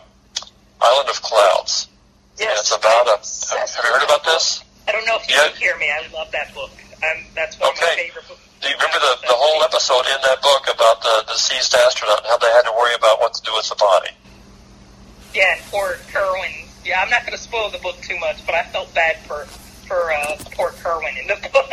Island 0.79 1.09
of 1.11 1.19
Clouds. 1.21 1.91
Yes. 2.39 2.47
And 2.47 2.55
it's 2.55 2.71
about 2.71 3.05
a, 3.11 3.19
have, 3.19 3.67
have 3.67 3.83
you 3.83 3.91
heard 3.91 4.07
about 4.07 4.23
this? 4.23 4.63
I 4.87 4.93
don't 4.93 5.05
know 5.05 5.19
if 5.19 5.27
you 5.27 5.35
yeah. 5.35 5.51
can 5.51 5.57
hear 5.59 5.77
me. 5.77 5.91
I 5.91 6.07
love 6.15 6.31
that 6.31 6.55
book. 6.55 6.71
Um, 7.03 7.19
that's 7.35 7.59
one 7.59 7.69
okay. 7.75 7.83
of 7.83 7.91
my 7.91 8.03
favorite 8.07 8.27
books 8.29 8.50
do 8.61 8.69
you 8.69 8.75
remember 8.77 8.99
the, 9.01 9.13
the 9.25 9.37
whole 9.37 9.63
episode 9.65 10.05
in 10.05 10.19
that 10.21 10.39
book 10.41 10.69
about 10.69 11.01
the 11.01 11.33
deceased 11.33 11.73
astronaut 11.73 12.21
and 12.21 12.27
how 12.29 12.37
they 12.37 12.51
had 12.53 12.61
to 12.69 12.73
worry 12.77 12.93
about 12.93 13.19
what 13.19 13.33
to 13.33 13.41
do 13.41 13.51
with 13.57 13.67
the 13.69 13.75
body? 13.75 14.13
Yeah, 15.33 15.57
poor 15.73 15.97
Kerwin. 16.13 16.69
Yeah, 16.85 17.01
I'm 17.01 17.09
not 17.09 17.25
going 17.25 17.33
to 17.33 17.41
spoil 17.41 17.69
the 17.69 17.79
book 17.79 17.97
too 18.01 18.17
much, 18.19 18.45
but 18.45 18.53
I 18.53 18.63
felt 18.69 18.93
bad 18.93 19.17
for 19.25 19.45
for 19.89 20.13
uh, 20.13 20.37
poor 20.53 20.71
Kerwin 20.79 21.17
in 21.17 21.27
the 21.27 21.35
book. 21.51 21.67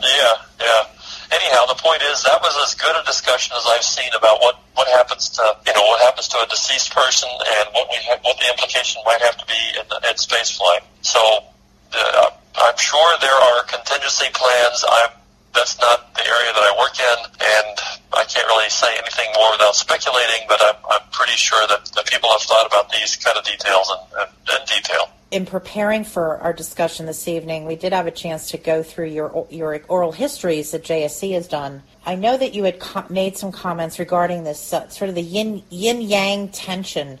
yeah, 0.00 0.34
yeah. 0.58 0.82
Anyhow, 1.28 1.68
the 1.68 1.76
point 1.76 2.00
is 2.08 2.24
that 2.24 2.40
was 2.40 2.56
as 2.64 2.74
good 2.74 2.96
a 2.96 3.04
discussion 3.04 3.52
as 3.56 3.64
I've 3.68 3.84
seen 3.84 4.08
about 4.16 4.40
what 4.40 4.56
what 4.74 4.88
happens 4.88 5.28
to 5.36 5.44
you 5.66 5.74
know 5.74 5.84
what 5.84 6.00
happens 6.02 6.28
to 6.28 6.38
a 6.40 6.46
deceased 6.48 6.94
person 6.94 7.28
and 7.28 7.68
what 7.76 7.88
we 7.92 8.00
ha- 8.08 8.20
what 8.22 8.38
the 8.40 8.48
implication 8.48 9.02
might 9.04 9.20
have 9.20 9.36
to 9.36 9.46
be 9.46 9.60
in, 9.76 9.84
in 10.08 10.16
space 10.16 10.56
flight. 10.56 10.82
So 11.02 11.20
uh, 11.92 12.30
I'm 12.56 12.76
sure 12.78 13.12
there 13.20 13.34
are 13.34 13.64
contingency 13.64 14.26
plans. 14.32 14.84
I'm 14.88 15.10
that's 15.54 15.78
not 15.80 16.14
the 16.14 16.26
area 16.26 16.52
that 16.52 16.62
I 16.62 16.72
work 16.78 16.98
in, 16.98 17.18
and 17.40 17.78
I 18.14 18.24
can't 18.24 18.46
really 18.48 18.68
say 18.68 18.88
anything 18.98 19.26
more 19.34 19.50
without 19.52 19.74
speculating, 19.74 20.46
but 20.48 20.60
I'm, 20.62 20.76
I'm 20.90 21.08
pretty 21.10 21.32
sure 21.32 21.66
that, 21.68 21.86
that 21.94 22.06
people 22.06 22.30
have 22.30 22.42
thought 22.42 22.66
about 22.66 22.90
these 22.90 23.16
kind 23.16 23.36
of 23.36 23.44
details 23.44 23.90
in, 23.90 24.20
in, 24.20 24.60
in 24.60 24.66
detail. 24.66 25.10
In 25.30 25.44
preparing 25.44 26.04
for 26.04 26.38
our 26.38 26.54
discussion 26.54 27.04
this 27.04 27.28
evening, 27.28 27.66
we 27.66 27.76
did 27.76 27.92
have 27.92 28.06
a 28.06 28.10
chance 28.10 28.50
to 28.50 28.58
go 28.58 28.82
through 28.82 29.08
your 29.08 29.46
your 29.50 29.78
oral 29.86 30.10
histories 30.10 30.70
that 30.70 30.84
JSC 30.84 31.34
has 31.34 31.46
done. 31.46 31.82
I 32.06 32.14
know 32.14 32.38
that 32.38 32.54
you 32.54 32.64
had 32.64 32.80
co- 32.80 33.04
made 33.10 33.36
some 33.36 33.52
comments 33.52 33.98
regarding 33.98 34.44
this 34.44 34.72
uh, 34.72 34.88
sort 34.88 35.10
of 35.10 35.14
the 35.14 35.22
yin 35.22 35.62
yin 35.68 36.00
yang 36.00 36.48
tension 36.48 37.18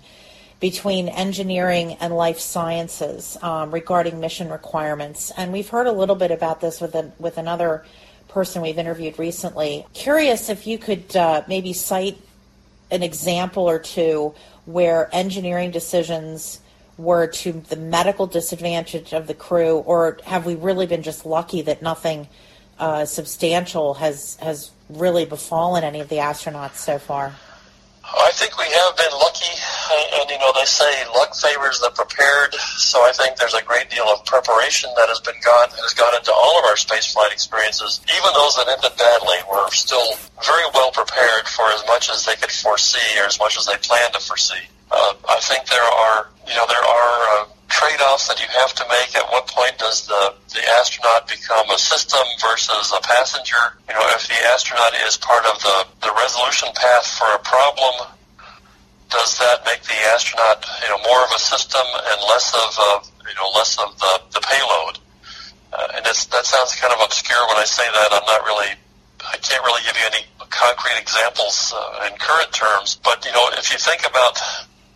between 0.58 1.08
engineering 1.08 1.98
and 2.00 2.16
life 2.16 2.40
sciences 2.40 3.36
um, 3.42 3.70
regarding 3.70 4.20
mission 4.20 4.48
requirements, 4.48 5.30
and 5.36 5.52
we've 5.52 5.68
heard 5.68 5.86
a 5.86 5.92
little 5.92 6.16
bit 6.16 6.30
about 6.30 6.62
this 6.62 6.80
with 6.80 6.94
a, 6.94 7.12
with 7.18 7.36
another 7.36 7.84
person 8.28 8.62
we've 8.62 8.78
interviewed 8.78 9.18
recently. 9.18 9.86
Curious 9.94 10.48
if 10.48 10.66
you 10.66 10.78
could 10.78 11.16
uh, 11.16 11.42
maybe 11.48 11.72
cite 11.72 12.18
an 12.90 13.02
example 13.02 13.68
or 13.68 13.78
two 13.78 14.34
where 14.64 15.08
engineering 15.12 15.70
decisions 15.70 16.60
were 16.96 17.26
to 17.26 17.52
the 17.52 17.76
medical 17.76 18.26
disadvantage 18.26 19.12
of 19.12 19.26
the 19.26 19.34
crew, 19.34 19.78
or 19.78 20.18
have 20.24 20.44
we 20.44 20.54
really 20.56 20.86
been 20.86 21.02
just 21.02 21.24
lucky 21.24 21.62
that 21.62 21.80
nothing 21.80 22.28
uh, 22.78 23.04
substantial 23.04 23.94
has 23.94 24.36
has 24.36 24.70
really 24.88 25.24
befallen 25.24 25.84
any 25.84 26.00
of 26.00 26.08
the 26.08 26.16
astronauts 26.16 26.76
so 26.76 26.98
far? 26.98 27.34
I 28.16 28.32
think 28.32 28.56
we 28.56 28.64
have 28.64 28.96
been 28.96 29.12
lucky, 29.20 29.52
and, 30.16 30.30
you 30.30 30.38
know 30.40 30.52
they 30.56 30.64
say 30.64 30.88
luck 31.12 31.36
favors 31.36 31.80
the 31.80 31.90
prepared. 31.92 32.54
So 32.80 33.04
I 33.04 33.12
think 33.12 33.36
there's 33.36 33.54
a 33.54 33.62
great 33.62 33.90
deal 33.90 34.08
of 34.08 34.24
preparation 34.24 34.88
that 34.96 35.08
has 35.12 35.20
been 35.20 35.36
gone 35.44 35.68
has 35.84 35.92
gone 35.92 36.16
into 36.16 36.32
all 36.32 36.58
of 36.58 36.64
our 36.64 36.76
spaceflight 36.76 37.32
experiences. 37.32 38.00
Even 38.08 38.32
those 38.32 38.56
that 38.56 38.68
ended 38.68 38.96
badly 38.96 39.36
were 39.50 39.68
still 39.70 40.16
very 40.40 40.64
well 40.72 40.90
prepared 40.92 41.44
for 41.52 41.68
as 41.76 41.84
much 41.86 42.08
as 42.08 42.24
they 42.24 42.36
could 42.36 42.52
foresee, 42.52 43.12
or 43.20 43.28
as 43.28 43.38
much 43.38 43.58
as 43.60 43.66
they 43.68 43.76
planned 43.84 44.14
to 44.14 44.20
foresee. 44.20 44.64
Uh, 44.90 45.12
I 45.28 45.36
think 45.44 45.68
there 45.68 45.84
are 45.84 46.28
you 46.48 46.56
know 46.56 46.64
there 46.64 46.84
are. 46.84 47.44
Uh, 47.44 47.57
trade-offs 47.78 48.26
that 48.26 48.42
you 48.42 48.50
have 48.58 48.74
to 48.74 48.84
make. 48.90 49.14
At 49.14 49.30
what 49.30 49.46
point 49.46 49.78
does 49.78 50.02
the, 50.10 50.34
the 50.50 50.62
astronaut 50.82 51.30
become 51.30 51.70
a 51.70 51.78
system 51.78 52.26
versus 52.42 52.90
a 52.90 53.00
passenger? 53.06 53.78
You 53.86 53.94
know, 53.94 54.02
if 54.18 54.26
the 54.26 54.34
astronaut 54.50 54.98
is 55.06 55.14
part 55.16 55.46
of 55.46 55.62
the, 55.62 55.86
the 56.02 56.12
resolution 56.18 56.68
path 56.74 57.06
for 57.06 57.30
a 57.38 57.40
problem, 57.46 58.10
does 59.14 59.38
that 59.38 59.62
make 59.64 59.80
the 59.86 59.94
astronaut, 60.10 60.66
you 60.82 60.90
know, 60.90 60.98
more 61.06 61.22
of 61.22 61.30
a 61.30 61.38
system 61.38 61.86
and 61.86 62.18
less 62.26 62.50
of, 62.50 62.70
a, 62.74 62.90
you 63.30 63.36
know, 63.38 63.48
less 63.54 63.78
of 63.78 63.94
the, 64.02 64.12
the 64.34 64.42
payload? 64.42 64.98
Uh, 65.72 65.96
and 65.96 66.02
it's, 66.06 66.26
that 66.34 66.44
sounds 66.44 66.74
kind 66.74 66.92
of 66.92 66.98
obscure 66.98 67.46
when 67.46 67.62
I 67.62 67.64
say 67.64 67.86
that. 67.86 68.08
I'm 68.10 68.26
not 68.26 68.42
really, 68.42 68.74
I 69.22 69.38
can't 69.38 69.62
really 69.62 69.86
give 69.86 69.94
you 69.94 70.06
any 70.18 70.26
concrete 70.50 70.98
examples 70.98 71.72
uh, 71.76 72.10
in 72.10 72.18
current 72.18 72.50
terms. 72.50 72.98
But, 73.04 73.24
you 73.24 73.30
know, 73.32 73.48
if 73.54 73.70
you 73.70 73.78
think 73.78 74.02
about 74.02 74.34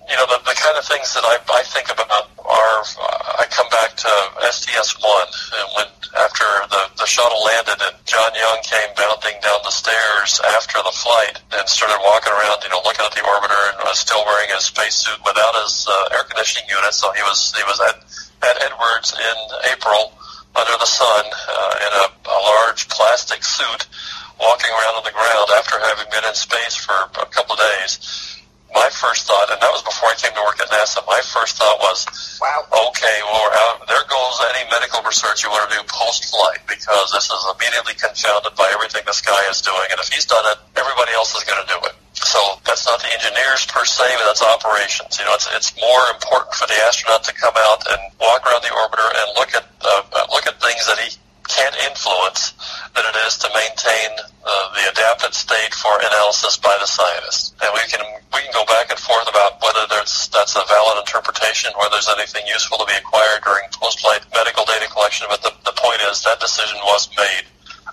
you 0.08 0.16
know, 0.18 0.26
the, 0.26 0.38
the 0.42 0.56
kind 0.58 0.74
of 0.76 0.84
things 0.84 1.14
that 1.14 1.22
I, 1.22 1.38
I 1.52 1.62
think 1.62 1.86
about 1.92 2.10
are, 2.42 2.78
uh, 2.82 3.42
I 3.42 3.46
come 3.50 3.68
back 3.70 3.94
to 4.02 4.12
STS-1, 4.50 5.24
and 5.56 5.66
when, 5.78 5.88
after 6.18 6.44
the, 6.68 6.82
the 6.98 7.06
shuttle 7.06 7.38
landed 7.46 7.78
and 7.80 7.96
John 8.04 8.30
Young 8.34 8.58
came 8.66 8.90
bounding 8.98 9.38
down 9.40 9.62
the 9.64 9.72
stairs 9.72 10.42
after 10.58 10.82
the 10.82 10.92
flight 10.92 11.40
and 11.54 11.64
started 11.68 11.96
walking 12.02 12.34
around, 12.34 12.60
you 12.66 12.70
know, 12.74 12.82
looking 12.84 13.06
at 13.06 13.14
the 13.14 13.24
orbiter 13.24 13.78
and 13.78 13.86
was 13.86 14.02
still 14.02 14.20
wearing 14.26 14.50
his 14.50 14.66
spacesuit 14.68 15.18
without 15.24 15.54
his 15.62 15.86
uh, 15.88 16.16
air 16.18 16.24
conditioning 16.26 16.68
unit, 16.68 16.92
so 16.92 17.08
he 17.14 17.22
was, 17.22 17.54
he 17.54 17.64
was 17.64 17.78
at, 17.86 17.96
at 18.42 18.56
Edwards 18.68 19.14
in 19.14 19.36
April 19.70 20.12
under 20.52 20.76
the 20.76 20.88
sun 20.88 21.24
uh, 21.24 21.74
in 21.80 21.92
a, 22.04 22.06
a 22.28 22.38
large 22.60 22.88
plastic 22.90 23.40
suit 23.40 23.88
walking 24.36 24.68
around 24.68 25.00
on 25.00 25.04
the 25.06 25.14
ground 25.14 25.48
after 25.56 25.78
having 25.80 26.10
been 26.10 26.26
in 26.26 26.34
space 26.34 26.76
for 26.76 26.92
a 26.92 27.26
couple 27.30 27.54
of 27.54 27.60
days 27.80 28.41
my 28.74 28.88
first 28.90 29.28
thought, 29.28 29.52
and 29.52 29.60
that 29.60 29.72
was 29.72 29.84
before 29.84 30.08
I 30.08 30.16
came 30.16 30.32
to 30.32 30.44
work 30.44 30.60
at 30.60 30.68
NASA, 30.72 31.04
my 31.04 31.20
first 31.20 31.60
thought 31.60 31.76
was, 31.80 32.08
wow, 32.40 32.64
okay, 32.88 33.16
well, 33.28 33.48
out, 33.68 33.84
there 33.86 34.04
goes 34.08 34.34
any 34.56 34.64
medical 34.72 35.04
research 35.04 35.44
you 35.44 35.52
want 35.52 35.68
to 35.68 35.76
do 35.76 35.82
post-flight 35.88 36.64
because 36.64 37.12
this 37.12 37.28
is 37.28 37.42
immediately 37.52 37.92
confounded 38.00 38.56
by 38.56 38.68
everything 38.72 39.04
this 39.04 39.20
guy 39.20 39.40
is 39.52 39.60
doing. 39.60 39.86
And 39.92 40.00
if 40.00 40.08
he's 40.08 40.24
done 40.24 40.44
it, 40.48 40.58
everybody 40.76 41.12
else 41.12 41.36
is 41.36 41.44
going 41.44 41.60
to 41.60 41.68
do 41.68 41.78
it. 41.84 41.94
So 42.12 42.38
that's 42.64 42.86
not 42.86 43.00
the 43.00 43.12
engineers 43.12 43.66
per 43.66 43.84
se, 43.84 44.04
but 44.16 44.24
that's 44.24 44.44
operations. 44.44 45.18
You 45.18 45.24
know, 45.26 45.34
it's 45.34 45.48
it's 45.52 45.74
more 45.80 46.04
important 46.14 46.54
for 46.54 46.66
the 46.68 46.78
astronaut 46.86 47.24
to 47.24 47.34
come 47.34 47.54
out 47.56 47.82
and 47.88 48.00
walk 48.20 48.46
around 48.46 48.62
the 48.62 48.72
orbiter 48.72 49.08
and 49.10 49.26
look 49.36 49.50
at 49.56 49.66
uh, 49.82 50.02
look 50.30 50.46
at 50.46 50.60
things 50.62 50.86
that 50.86 50.98
he 51.02 51.16
can't 51.48 51.74
influence 51.88 52.54
than 52.94 53.04
it 53.06 53.16
is 53.26 53.38
to 53.38 53.48
maintain 53.54 54.10
uh, 54.42 54.66
the 54.74 54.84
adapted 54.90 55.34
state 55.34 55.74
for 55.74 55.90
analysis 55.98 56.56
by 56.58 56.76
the 56.80 56.86
scientist. 56.86 57.54
And 57.62 57.70
we 57.74 57.84
can 57.88 58.02
we 58.34 58.40
can 58.42 58.52
go 58.52 58.64
back 58.66 58.90
and 58.90 58.98
forth 58.98 59.28
about 59.28 59.62
whether 59.62 59.86
there's 59.88 60.28
that's 60.28 60.56
a 60.56 60.64
valid 60.68 60.98
interpretation, 61.02 61.72
whether 61.78 61.98
there's 61.98 62.10
anything 62.10 62.46
useful 62.46 62.78
to 62.78 62.86
be 62.86 62.96
acquired 62.98 63.42
during 63.44 63.64
post-flight 63.72 64.26
medical 64.34 64.64
data 64.64 64.88
collection. 64.90 65.26
But 65.28 65.42
the, 65.42 65.52
the 65.64 65.76
point 65.76 66.00
is 66.10 66.22
that 66.24 66.40
decision 66.40 66.78
was 66.84 67.08
made 67.16 67.46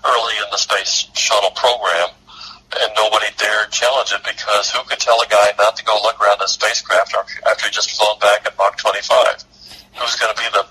early 0.04 0.36
in 0.40 0.48
the 0.50 0.60
space 0.60 1.08
shuttle 1.14 1.52
program, 1.52 2.08
and 2.80 2.88
nobody 2.96 3.28
dared 3.36 3.70
challenge 3.70 4.12
it 4.12 4.22
because 4.24 4.70
who 4.70 4.82
could 4.88 5.00
tell 5.00 5.20
a 5.20 5.28
guy 5.28 5.52
not 5.58 5.76
to 5.76 5.84
go 5.84 5.98
look 6.02 6.20
around 6.20 6.40
a 6.40 6.48
spacecraft 6.48 7.14
after, 7.14 7.66
he 7.66 7.70
just 7.70 7.96
flown 7.96 8.18
back 8.20 8.46
at 8.46 8.56
Mach 8.56 8.76
25? 8.76 9.44
Who's 9.98 10.16
going 10.16 10.34
to 10.34 10.40
be 10.40 10.48
the 10.54 10.64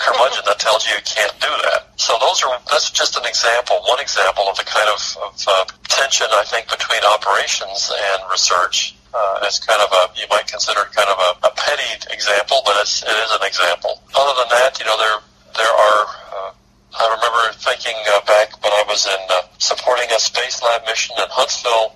curmudgeon 0.00 0.40
that 0.48 0.56
tells 0.56 0.88
you 0.88 0.96
you 0.96 1.04
can't 1.04 1.36
do 1.44 1.52
that. 1.68 1.92
So 2.00 2.16
those 2.16 2.40
are 2.42 2.56
that's 2.72 2.88
just 2.90 3.20
an 3.20 3.28
example, 3.28 3.84
one 3.84 4.00
example 4.00 4.48
of 4.48 4.56
the 4.56 4.64
kind 4.64 4.88
of, 4.88 5.00
of 5.20 5.36
uh, 5.44 5.64
tension 5.84 6.26
I 6.32 6.44
think 6.48 6.72
between 6.72 7.04
operations 7.04 7.92
and 7.92 8.24
research. 8.32 8.96
Uh, 9.12 9.44
it's 9.44 9.60
kind 9.60 9.82
of 9.82 9.90
a 9.92 10.02
you 10.16 10.24
might 10.32 10.46
consider 10.48 10.80
it 10.80 10.92
kind 10.96 11.10
of 11.12 11.18
a, 11.20 11.30
a 11.46 11.52
petty 11.52 11.92
example, 12.08 12.64
but 12.64 12.80
it's 12.80 13.04
it 13.04 13.12
is 13.12 13.30
an 13.36 13.44
example. 13.44 14.00
Other 14.16 14.34
than 14.40 14.48
that, 14.56 14.80
you 14.80 14.88
know 14.88 14.96
there 14.96 15.18
there 15.60 15.74
are. 15.74 16.00
Uh, 16.32 16.50
I 16.90 17.04
remember 17.06 17.54
thinking 17.60 17.94
uh, 18.10 18.24
back 18.26 18.56
when 18.64 18.72
I 18.72 18.82
was 18.88 19.06
in 19.06 19.22
uh, 19.30 19.46
supporting 19.58 20.08
a 20.10 20.18
Spacelab 20.18 20.86
mission 20.86 21.14
in 21.20 21.28
Huntsville. 21.28 21.94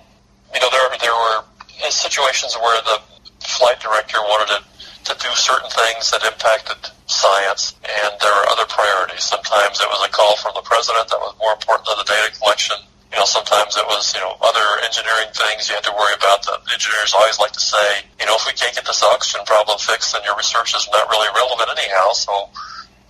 You 0.53 0.61
know 0.61 0.69
there 0.69 0.85
there 1.01 1.17
were 1.17 1.41
situations 1.89 2.55
where 2.61 2.79
the 2.83 3.01
flight 3.45 3.79
director 3.79 4.19
wanted 4.21 4.59
to 4.59 4.74
to 5.05 5.13
do 5.21 5.29
certain 5.37 5.69
things 5.69 6.09
that 6.09 6.25
impacted 6.25 6.77
science, 7.05 7.77
and 7.85 8.11
there 8.17 8.33
are 8.33 8.47
other 8.49 8.65
priorities. 8.65 9.21
Sometimes 9.21 9.77
it 9.77 9.89
was 9.89 10.01
a 10.01 10.09
call 10.09 10.35
from 10.41 10.57
the 10.57 10.65
president 10.65 11.05
that 11.13 11.21
was 11.21 11.37
more 11.37 11.53
important 11.53 11.85
than 11.85 11.97
the 12.01 12.09
data 12.09 12.33
collection. 12.41 12.77
You 13.13 13.21
know, 13.21 13.29
sometimes 13.29 13.77
it 13.77 13.85
was, 13.85 14.11
you 14.17 14.19
know, 14.19 14.33
other 14.41 14.67
engineering 14.83 15.29
things 15.31 15.69
you 15.69 15.77
had 15.77 15.85
to 15.85 15.93
worry 15.93 16.17
about. 16.17 16.41
The 16.43 16.57
engineers 16.73 17.13
always 17.13 17.37
like 17.39 17.53
to 17.53 17.63
say, 17.63 18.03
you 18.19 18.25
know, 18.25 18.35
if 18.35 18.43
we 18.49 18.57
can't 18.57 18.73
get 18.73 18.83
this 18.83 19.05
oxygen 19.05 19.45
problem 19.45 19.77
fixed, 19.77 20.11
then 20.11 20.25
your 20.25 20.35
research 20.35 20.73
is 20.75 20.89
not 20.91 21.07
really 21.07 21.29
relevant 21.37 21.69
anyhow. 21.77 22.11
So, 22.11 22.49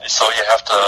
so 0.06 0.28
you 0.36 0.44
have 0.52 0.62
to 0.68 0.80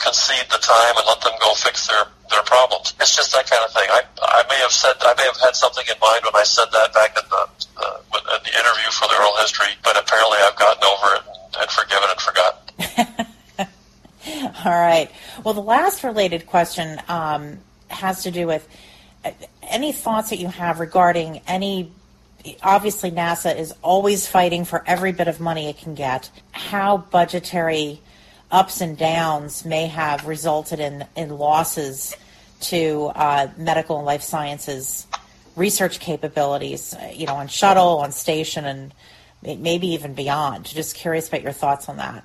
concede 0.00 0.48
the 0.50 0.58
time 0.58 0.94
and 0.96 1.04
let 1.06 1.20
them 1.20 1.36
go 1.38 1.54
fix 1.54 1.86
their 1.86 2.10
their 2.30 2.42
problems. 2.42 2.90
It's 2.98 3.14
just 3.14 3.30
that 3.32 3.46
kind 3.46 3.62
of 3.62 3.70
thing. 3.70 3.86
I 3.86 4.02
I 4.18 4.42
may 4.48 4.58
have 4.64 4.72
said 4.72 4.96
I 5.04 5.14
may 5.14 5.28
have 5.28 5.38
had 5.38 5.54
something 5.54 5.84
in 5.86 5.94
mind 6.00 6.24
when 6.24 6.34
I 6.34 6.42
said 6.42 6.66
that 6.72 6.92
back 6.92 7.14
at 7.14 7.28
the 7.28 7.42
the 8.26 8.58
interview 8.58 8.90
for 8.90 9.08
the 9.08 9.14
oral 9.16 9.36
history, 9.38 9.68
but 9.82 9.96
apparently 9.96 10.38
I've 10.40 10.56
gotten 10.56 10.84
over 10.84 11.14
it 11.14 11.22
and, 11.26 11.62
and 11.62 11.70
forgiven 11.70 12.08
and 12.10 12.20
forgotten. 12.20 13.26
All 14.64 14.72
right. 14.72 15.10
Well, 15.44 15.54
the 15.54 15.62
last 15.62 16.04
related 16.04 16.46
question 16.46 17.00
um, 17.08 17.58
has 17.88 18.24
to 18.24 18.30
do 18.30 18.46
with 18.46 18.66
uh, 19.24 19.30
any 19.62 19.92
thoughts 19.92 20.30
that 20.30 20.38
you 20.38 20.48
have 20.48 20.80
regarding 20.80 21.42
any. 21.46 21.92
Obviously, 22.62 23.10
NASA 23.10 23.56
is 23.56 23.72
always 23.82 24.26
fighting 24.26 24.64
for 24.64 24.82
every 24.86 25.12
bit 25.12 25.26
of 25.26 25.40
money 25.40 25.68
it 25.68 25.78
can 25.78 25.94
get. 25.94 26.30
How 26.52 26.96
budgetary 26.96 28.00
ups 28.50 28.80
and 28.80 28.96
downs 28.96 29.64
may 29.64 29.86
have 29.86 30.26
resulted 30.26 30.78
in, 30.78 31.04
in 31.16 31.30
losses 31.30 32.16
to 32.60 33.10
uh, 33.14 33.48
medical 33.56 33.96
and 33.96 34.06
life 34.06 34.22
sciences 34.22 35.06
research 35.56 35.98
capabilities, 35.98 36.94
uh, 36.94 37.12
you 37.14 37.26
know, 37.26 37.34
on 37.34 37.48
shuttle, 37.48 37.98
on 37.98 38.12
station, 38.12 38.64
and 38.64 38.94
maybe 39.42 39.88
even 39.88 40.14
beyond. 40.14 40.66
Just 40.66 40.94
curious 40.94 41.28
about 41.28 41.42
your 41.42 41.52
thoughts 41.52 41.88
on 41.88 41.96
that. 41.96 42.24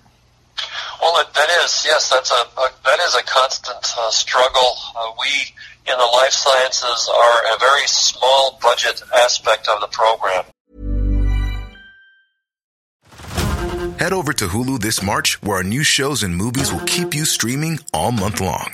Well, 1.01 1.25
that 1.33 1.49
is 1.63 1.83
yes, 1.85 2.09
that's 2.09 2.31
a, 2.31 2.59
a 2.59 2.69
that 2.85 2.99
is 2.99 3.15
a 3.15 3.23
constant 3.23 3.95
uh, 3.97 4.11
struggle. 4.11 4.75
Uh, 4.95 5.11
we 5.19 5.91
in 5.91 5.97
the 5.97 6.09
life 6.13 6.31
sciences 6.31 7.09
are 7.11 7.55
a 7.55 7.59
very 7.59 7.87
small 7.87 8.59
budget 8.61 9.01
aspect 9.15 9.67
of 9.67 9.81
the 9.81 9.87
program. 9.87 10.45
Head 13.97 14.13
over 14.13 14.33
to 14.33 14.47
Hulu 14.47 14.79
this 14.79 15.01
March, 15.01 15.41
where 15.41 15.57
our 15.57 15.63
new 15.63 15.83
shows 15.83 16.23
and 16.23 16.35
movies 16.35 16.71
will 16.71 16.85
keep 16.85 17.13
you 17.13 17.25
streaming 17.25 17.79
all 17.93 18.11
month 18.11 18.41
long. 18.41 18.73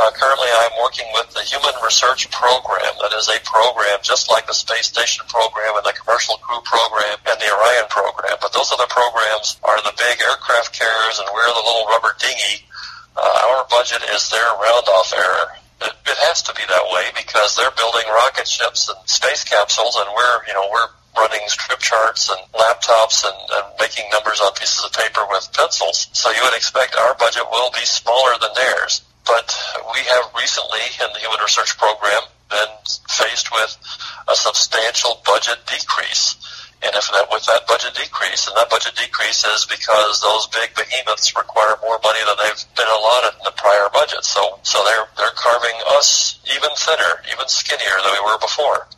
Uh, 0.00 0.08
currently, 0.16 0.48
I'm 0.64 0.80
working 0.80 1.04
with 1.12 1.28
the 1.36 1.44
Human 1.44 1.76
Research 1.84 2.24
Program. 2.32 2.88
That 3.04 3.12
is 3.20 3.28
a 3.28 3.36
program 3.44 4.00
just 4.00 4.32
like 4.32 4.48
the 4.48 4.56
Space 4.56 4.88
Station 4.88 5.28
program 5.28 5.76
and 5.76 5.84
the 5.84 5.92
Commercial 5.92 6.40
Crew 6.40 6.56
program 6.64 7.20
and 7.28 7.36
the 7.36 7.52
Orion 7.52 7.84
program. 7.92 8.32
But 8.40 8.56
those 8.56 8.72
other 8.72 8.88
programs 8.88 9.60
are 9.60 9.76
the 9.84 9.92
big 10.00 10.16
aircraft 10.24 10.72
carriers, 10.72 11.20
and 11.20 11.28
we're 11.28 11.52
the 11.52 11.60
little 11.68 11.84
rubber 11.92 12.16
dinghy. 12.16 12.64
Uh, 13.12 13.52
our 13.52 13.68
budget 13.68 14.00
is 14.16 14.24
their 14.32 14.48
round-off 14.56 15.12
error. 15.12 15.52
It, 15.84 15.92
it 15.92 16.18
has 16.32 16.40
to 16.48 16.56
be 16.56 16.64
that 16.64 16.86
way 16.96 17.12
because 17.12 17.52
they're 17.60 17.76
building 17.76 18.08
rocket 18.08 18.48
ships 18.48 18.88
and 18.88 18.96
space 19.04 19.44
capsules, 19.44 20.00
and 20.00 20.08
we're, 20.16 20.38
you 20.48 20.56
know, 20.56 20.64
we're 20.72 20.88
running 21.12 21.44
strip 21.44 21.84
charts 21.84 22.32
and 22.32 22.40
laptops 22.56 23.20
and, 23.28 23.36
and 23.36 23.68
making 23.76 24.08
numbers 24.08 24.40
on 24.40 24.48
pieces 24.56 24.80
of 24.80 24.96
paper 24.96 25.28
with 25.28 25.44
pencils. 25.52 26.08
So 26.16 26.32
you 26.32 26.40
would 26.40 26.56
expect 26.56 26.96
our 26.96 27.12
budget 27.20 27.44
will 27.52 27.68
be 27.76 27.84
smaller 27.84 28.40
than 28.40 28.56
theirs. 28.56 29.04
But 29.30 29.54
we 29.94 30.02
have 30.10 30.26
recently 30.34 30.82
in 30.98 31.06
the 31.14 31.20
Human 31.22 31.38
Research 31.38 31.78
Program 31.78 32.26
been 32.50 32.72
faced 33.14 33.54
with 33.54 33.78
a 34.26 34.34
substantial 34.34 35.22
budget 35.24 35.62
decrease. 35.70 36.34
And 36.82 36.90
if 36.98 37.06
that, 37.14 37.30
with 37.30 37.46
that 37.46 37.62
budget 37.70 37.94
decrease, 37.94 38.48
and 38.50 38.56
that 38.56 38.66
budget 38.70 38.96
decrease 38.98 39.44
is 39.46 39.70
because 39.70 40.18
those 40.18 40.50
big 40.50 40.74
behemoths 40.74 41.30
require 41.36 41.78
more 41.78 42.00
money 42.02 42.18
than 42.26 42.42
they've 42.42 42.64
been 42.74 42.90
allotted 42.90 43.38
in 43.38 43.44
the 43.46 43.54
prior 43.54 43.86
budget. 43.94 44.26
So, 44.26 44.58
so 44.66 44.82
they're, 44.82 45.06
they're 45.14 45.36
carving 45.38 45.78
us 45.94 46.42
even 46.50 46.74
thinner, 46.74 47.22
even 47.30 47.46
skinnier 47.46 48.02
than 48.02 48.10
we 48.10 48.22
were 48.26 48.38
before. 48.42 48.90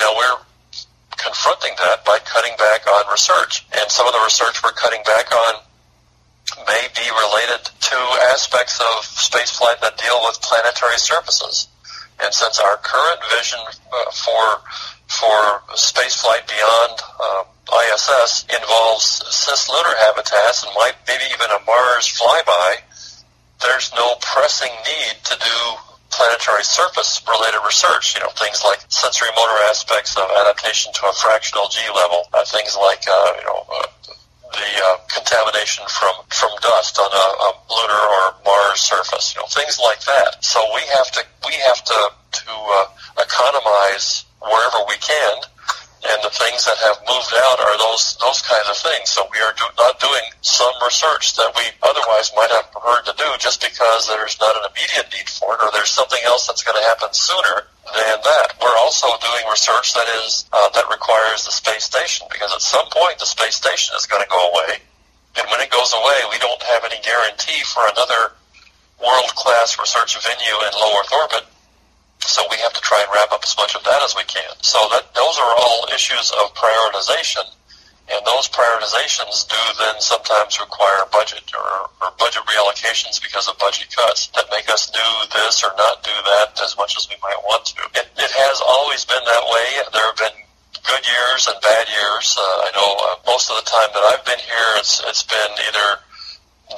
Now 0.00 0.16
we're 0.16 0.40
confronting 1.20 1.76
that 1.76 2.00
by 2.08 2.16
cutting 2.24 2.56
back 2.56 2.88
on 2.88 3.12
research. 3.12 3.68
And 3.76 3.90
some 3.92 4.08
of 4.08 4.16
the 4.16 4.24
research 4.24 4.64
we're 4.64 4.72
cutting 4.72 5.04
back 5.04 5.28
on 5.28 5.60
may 6.66 6.88
be 6.94 7.06
related 7.10 7.62
to 7.66 7.96
aspects 8.32 8.80
of 8.80 9.04
spaceflight 9.04 9.80
that 9.80 9.98
deal 9.98 10.20
with 10.24 10.40
planetary 10.42 10.98
surfaces. 10.98 11.68
And 12.22 12.32
since 12.34 12.60
our 12.60 12.76
current 12.78 13.20
vision 13.36 13.60
uh, 13.92 14.10
for 14.10 14.62
for 15.08 15.62
spaceflight 15.74 16.46
beyond 16.46 16.94
uh, 17.18 17.42
ISS 17.66 18.46
involves 18.46 19.22
cislunar 19.26 19.96
habitats 20.06 20.62
and 20.62 20.72
might 20.76 20.94
maybe 21.08 21.24
even 21.34 21.50
a 21.50 21.58
Mars 21.66 22.06
flyby, 22.06 22.78
there's 23.62 23.90
no 23.94 24.14
pressing 24.20 24.70
need 24.86 25.16
to 25.24 25.34
do 25.38 25.58
planetary 26.10 26.62
surface 26.62 27.22
related 27.26 27.58
research. 27.66 28.14
You 28.14 28.20
know, 28.20 28.30
things 28.38 28.62
like 28.64 28.84
sensory 28.88 29.30
motor 29.34 29.58
aspects 29.70 30.16
of 30.16 30.30
adaptation 30.46 30.92
to 30.92 31.06
a 31.06 31.12
fractional 31.12 31.68
G 31.68 31.80
level, 31.94 32.22
uh, 32.32 32.44
things 32.44 32.76
like 32.76 33.02
uh, 33.08 33.32
you 33.38 33.44
know. 33.44 33.66
Uh, 33.66 33.86
the 34.50 34.98
contamination 35.20 35.84
from, 35.88 36.16
from 36.32 36.50
dust 36.64 36.98
on 36.98 37.12
a, 37.12 37.26
a 37.44 37.50
lunar 37.68 38.02
or 38.08 38.24
Mars 38.44 38.80
surface, 38.80 39.34
you 39.34 39.40
know, 39.40 39.46
things 39.52 39.78
like 39.78 40.00
that. 40.08 40.40
So 40.40 40.58
we 40.74 40.80
have 40.96 41.10
to 41.12 41.22
we 41.46 41.54
have 41.68 41.84
to 41.84 41.98
to 42.32 42.50
uh, 42.50 42.86
economize 43.20 44.24
wherever 44.40 44.80
we 44.88 44.96
can. 44.96 45.44
And 46.00 46.16
the 46.24 46.32
things 46.32 46.64
that 46.64 46.80
have 46.80 46.96
moved 47.04 47.28
out 47.36 47.60
are 47.60 47.76
those 47.76 48.16
those 48.24 48.40
kinds 48.40 48.64
of 48.72 48.76
things. 48.80 49.12
So 49.12 49.20
we 49.28 49.36
are 49.44 49.52
do, 49.52 49.68
not 49.76 50.00
doing 50.00 50.24
some 50.40 50.72
research 50.80 51.36
that 51.36 51.52
we 51.52 51.68
otherwise 51.84 52.32
might 52.32 52.48
have 52.56 52.72
preferred 52.72 53.04
to 53.04 53.14
do 53.20 53.28
just 53.36 53.60
because 53.60 54.08
there's 54.08 54.40
not 54.40 54.56
an 54.56 54.72
immediate 54.72 55.12
need 55.12 55.28
for 55.28 55.52
it, 55.52 55.60
or 55.60 55.68
there's 55.76 55.92
something 55.92 56.20
else 56.24 56.48
that's 56.48 56.64
going 56.64 56.80
to 56.80 56.88
happen 56.88 57.12
sooner 57.12 57.68
than 57.92 58.16
that. 58.24 58.56
We're 58.64 58.80
also 58.80 59.12
doing 59.20 59.44
research 59.52 59.92
that 59.92 60.08
is 60.24 60.48
uh, 60.56 60.72
that 60.72 60.88
requires 60.88 61.44
the 61.44 61.52
space 61.52 61.84
station 61.84 62.24
because 62.32 62.48
at 62.56 62.64
some 62.64 62.88
point 62.88 63.20
the 63.20 63.28
space 63.28 63.60
station 63.60 63.92
is 63.92 64.08
going 64.08 64.24
to 64.24 64.30
go 64.32 64.40
away, 64.56 64.80
and 65.36 65.46
when 65.50 65.60
it 65.60 65.70
goes 65.70 65.92
away, 65.94 66.18
we 66.30 66.38
don't 66.38 66.62
have 66.62 66.84
any 66.84 66.98
guarantee 67.02 67.62
for 67.64 67.82
another 67.86 68.34
world-class 68.98 69.78
research 69.78 70.18
venue 70.20 70.56
in 70.66 70.72
low 70.76 70.92
Earth 71.00 71.12
orbit 71.12 71.46
so 72.26 72.44
we 72.50 72.56
have 72.58 72.72
to 72.72 72.80
try 72.80 73.00
and 73.00 73.08
wrap 73.14 73.32
up 73.32 73.40
as 73.44 73.56
much 73.56 73.74
of 73.74 73.82
that 73.84 74.02
as 74.02 74.14
we 74.14 74.24
can. 74.24 74.52
So 74.60 74.78
that 74.92 75.14
those 75.14 75.38
are 75.38 75.54
all 75.56 75.88
issues 75.92 76.32
of 76.36 76.52
prioritization, 76.54 77.44
and 78.12 78.20
those 78.26 78.48
prioritizations 78.48 79.48
do 79.48 79.60
then 79.78 80.00
sometimes 80.00 80.60
require 80.60 81.06
budget 81.12 81.48
or, 81.56 81.88
or 82.02 82.12
budget 82.18 82.42
reallocations 82.44 83.22
because 83.22 83.48
of 83.48 83.56
budget 83.58 83.88
cuts 83.94 84.28
that 84.34 84.46
make 84.50 84.68
us 84.68 84.90
do 84.90 85.08
this 85.32 85.64
or 85.64 85.72
not 85.78 86.02
do 86.02 86.14
that 86.36 86.60
as 86.62 86.76
much 86.76 86.96
as 86.96 87.08
we 87.08 87.16
might 87.22 87.40
want 87.44 87.64
to. 87.66 87.80
It, 87.94 88.08
it 88.18 88.30
has 88.30 88.60
always 88.60 89.04
been 89.04 89.24
that 89.24 89.44
way. 89.48 89.66
There 89.92 90.06
have 90.06 90.16
been 90.16 90.38
good 90.86 91.04
years 91.04 91.48
and 91.48 91.56
bad 91.60 91.86
years. 91.88 92.36
Uh, 92.38 92.66
I 92.66 92.70
know 92.74 92.88
uh, 92.98 93.16
most 93.26 93.50
of 93.50 93.56
the 93.56 93.66
time 93.68 93.90
that 93.94 94.04
I've 94.12 94.24
been 94.24 94.40
here, 94.40 94.70
it's 94.76 95.02
it's 95.06 95.24
been 95.24 95.52
either 95.68 95.88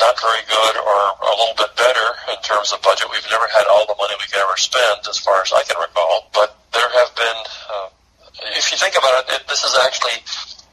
not 0.01 0.17
very 0.21 0.45
good 0.49 0.75
or 0.81 0.99
a 1.21 1.35
little 1.37 1.57
bit 1.57 1.73
better 1.77 2.09
in 2.33 2.39
terms 2.41 2.73
of 2.73 2.81
budget. 2.81 3.09
We've 3.13 3.27
never 3.29 3.49
had 3.53 3.69
all 3.69 3.85
the 3.87 3.97
money 3.99 4.15
we 4.17 4.27
could 4.27 4.41
ever 4.41 4.57
spend, 4.57 5.05
as 5.09 5.19
far 5.19 5.43
as 5.43 5.53
I 5.53 5.63
can 5.69 5.77
recall. 5.77 6.29
But 6.33 6.57
there 6.73 6.89
have 6.89 7.11
been, 7.15 7.39
uh, 7.69 7.89
if 8.57 8.73
you 8.73 8.79
think 8.79 8.97
about 8.97 9.25
it, 9.25 9.37
it, 9.37 9.43
this 9.49 9.65
is 9.65 9.77
actually 9.85 10.17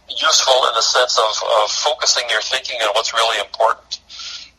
useful 0.07 0.55
in 0.71 0.73
the 0.75 0.81
sense 0.81 1.19
of, 1.19 1.31
of 1.63 1.71
focusing 1.71 2.23
your 2.29 2.41
thinking 2.41 2.79
on 2.81 2.95
what's 2.95 3.13
really 3.13 3.39
important. 3.43 3.99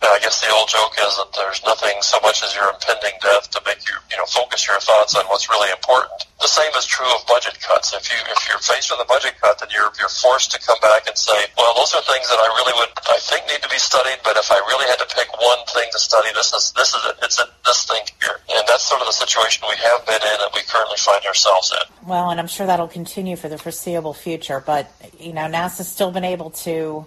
I 0.03 0.19
guess 0.19 0.41
the 0.41 0.49
old 0.49 0.69
joke 0.69 0.97
is 0.97 1.13
that 1.21 1.29
there's 1.37 1.61
nothing 1.65 2.01
so 2.01 2.17
much 2.25 2.41
as 2.43 2.57
your 2.57 2.73
impending 2.73 3.13
death 3.21 3.53
to 3.53 3.61
make 3.69 3.85
you, 3.85 3.95
you 4.09 4.17
know, 4.17 4.25
focus 4.25 4.65
your 4.67 4.81
thoughts 4.81 5.13
on 5.15 5.29
what's 5.29 5.53
really 5.53 5.69
important. 5.71 6.25
The 6.41 6.49
same 6.49 6.73
is 6.73 6.89
true 6.89 7.09
of 7.13 7.21
budget 7.29 7.61
cuts. 7.61 7.93
If 7.93 8.09
you 8.09 8.17
if 8.33 8.41
you're 8.49 8.65
faced 8.65 8.89
with 8.89 9.05
a 9.05 9.09
budget 9.09 9.37
cut, 9.41 9.61
then 9.61 9.69
you're 9.69 9.93
you're 10.01 10.09
forced 10.09 10.57
to 10.57 10.59
come 10.59 10.81
back 10.81 11.05
and 11.05 11.17
say, 11.17 11.37
well, 11.57 11.77
those 11.77 11.93
are 11.93 12.01
things 12.09 12.25
that 12.33 12.41
I 12.41 12.49
really 12.57 12.73
would 12.81 12.93
I 13.13 13.21
think 13.21 13.45
need 13.45 13.61
to 13.61 13.69
be 13.69 13.77
studied, 13.77 14.25
but 14.25 14.41
if 14.41 14.49
I 14.49 14.57
really 14.73 14.89
had 14.89 15.05
to 15.05 15.09
pick 15.13 15.29
one 15.37 15.61
thing 15.69 15.89
to 15.93 15.99
study, 16.01 16.33
this 16.33 16.53
is 16.57 16.73
this 16.73 16.97
is 16.97 17.03
it. 17.05 17.17
It's 17.23 17.39
a, 17.39 17.45
this 17.69 17.85
thing 17.85 18.01
here, 18.25 18.41
and 18.57 18.65
that's 18.67 18.89
sort 18.89 19.05
of 19.05 19.07
the 19.07 19.13
situation 19.13 19.69
we 19.69 19.77
have 19.85 20.01
been 20.09 20.21
in 20.25 20.39
and 20.41 20.51
we 20.57 20.65
currently 20.65 20.97
find 20.97 21.25
ourselves 21.29 21.77
in. 21.77 22.09
Well, 22.09 22.31
and 22.31 22.41
I'm 22.41 22.49
sure 22.49 22.67
that'll 22.67 22.89
continue 22.89 23.37
for 23.37 23.49
the 23.49 23.59
foreseeable 23.59 24.15
future. 24.15 24.65
But 24.65 24.89
you 25.21 25.37
know, 25.37 25.45
NASA's 25.45 25.89
still 25.89 26.11
been 26.11 26.25
able 26.25 26.51
to, 26.65 27.05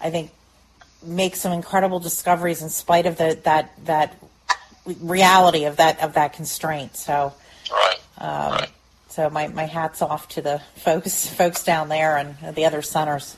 I 0.00 0.10
think, 0.10 0.30
make 1.04 1.36
some 1.36 1.52
incredible 1.52 2.00
discoveries 2.00 2.62
in 2.62 2.68
spite 2.68 3.06
of 3.06 3.16
the 3.16 3.38
that 3.44 3.72
that 3.84 4.16
reality 5.00 5.64
of 5.64 5.76
that 5.76 6.00
of 6.00 6.14
that 6.14 6.32
constraint. 6.32 6.96
So, 6.96 7.32
right. 7.70 8.00
Um, 8.18 8.52
right. 8.52 8.70
So 9.08 9.28
my, 9.28 9.48
my 9.48 9.64
hats 9.64 10.00
off 10.00 10.28
to 10.30 10.42
the 10.42 10.62
folks 10.76 11.26
folks 11.36 11.64
down 11.64 11.88
there 11.88 12.16
and 12.16 12.54
the 12.54 12.64
other 12.64 12.82
centers. 12.82 13.36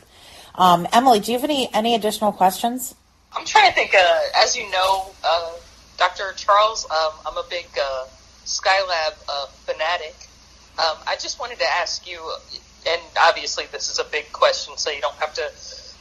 Um, 0.54 0.86
Emily, 0.92 1.18
do 1.20 1.32
you 1.32 1.38
have 1.38 1.44
any 1.44 1.72
any 1.74 1.94
additional 1.94 2.32
questions? 2.32 2.94
I'm 3.36 3.44
trying 3.44 3.68
to 3.68 3.74
think. 3.74 3.94
Uh, 3.94 4.20
as 4.36 4.56
you 4.56 4.70
know, 4.70 5.10
uh, 5.24 5.52
Dr. 5.98 6.32
Charles, 6.36 6.88
um, 6.90 7.12
I'm 7.26 7.36
a 7.36 7.44
big 7.50 7.66
uh, 7.76 8.06
Skylab 8.44 9.14
uh, 9.28 9.46
fanatic. 9.66 10.14
Um, 10.78 10.96
I 11.06 11.16
just 11.18 11.40
wanted 11.40 11.58
to 11.58 11.66
ask 11.80 12.08
you, 12.08 12.20
and 12.88 13.00
obviously 13.20 13.64
this 13.72 13.90
is 13.90 13.98
a 13.98 14.04
big 14.04 14.30
question, 14.32 14.76
so 14.76 14.90
you 14.90 15.00
don't 15.00 15.16
have 15.16 15.34
to 15.34 15.50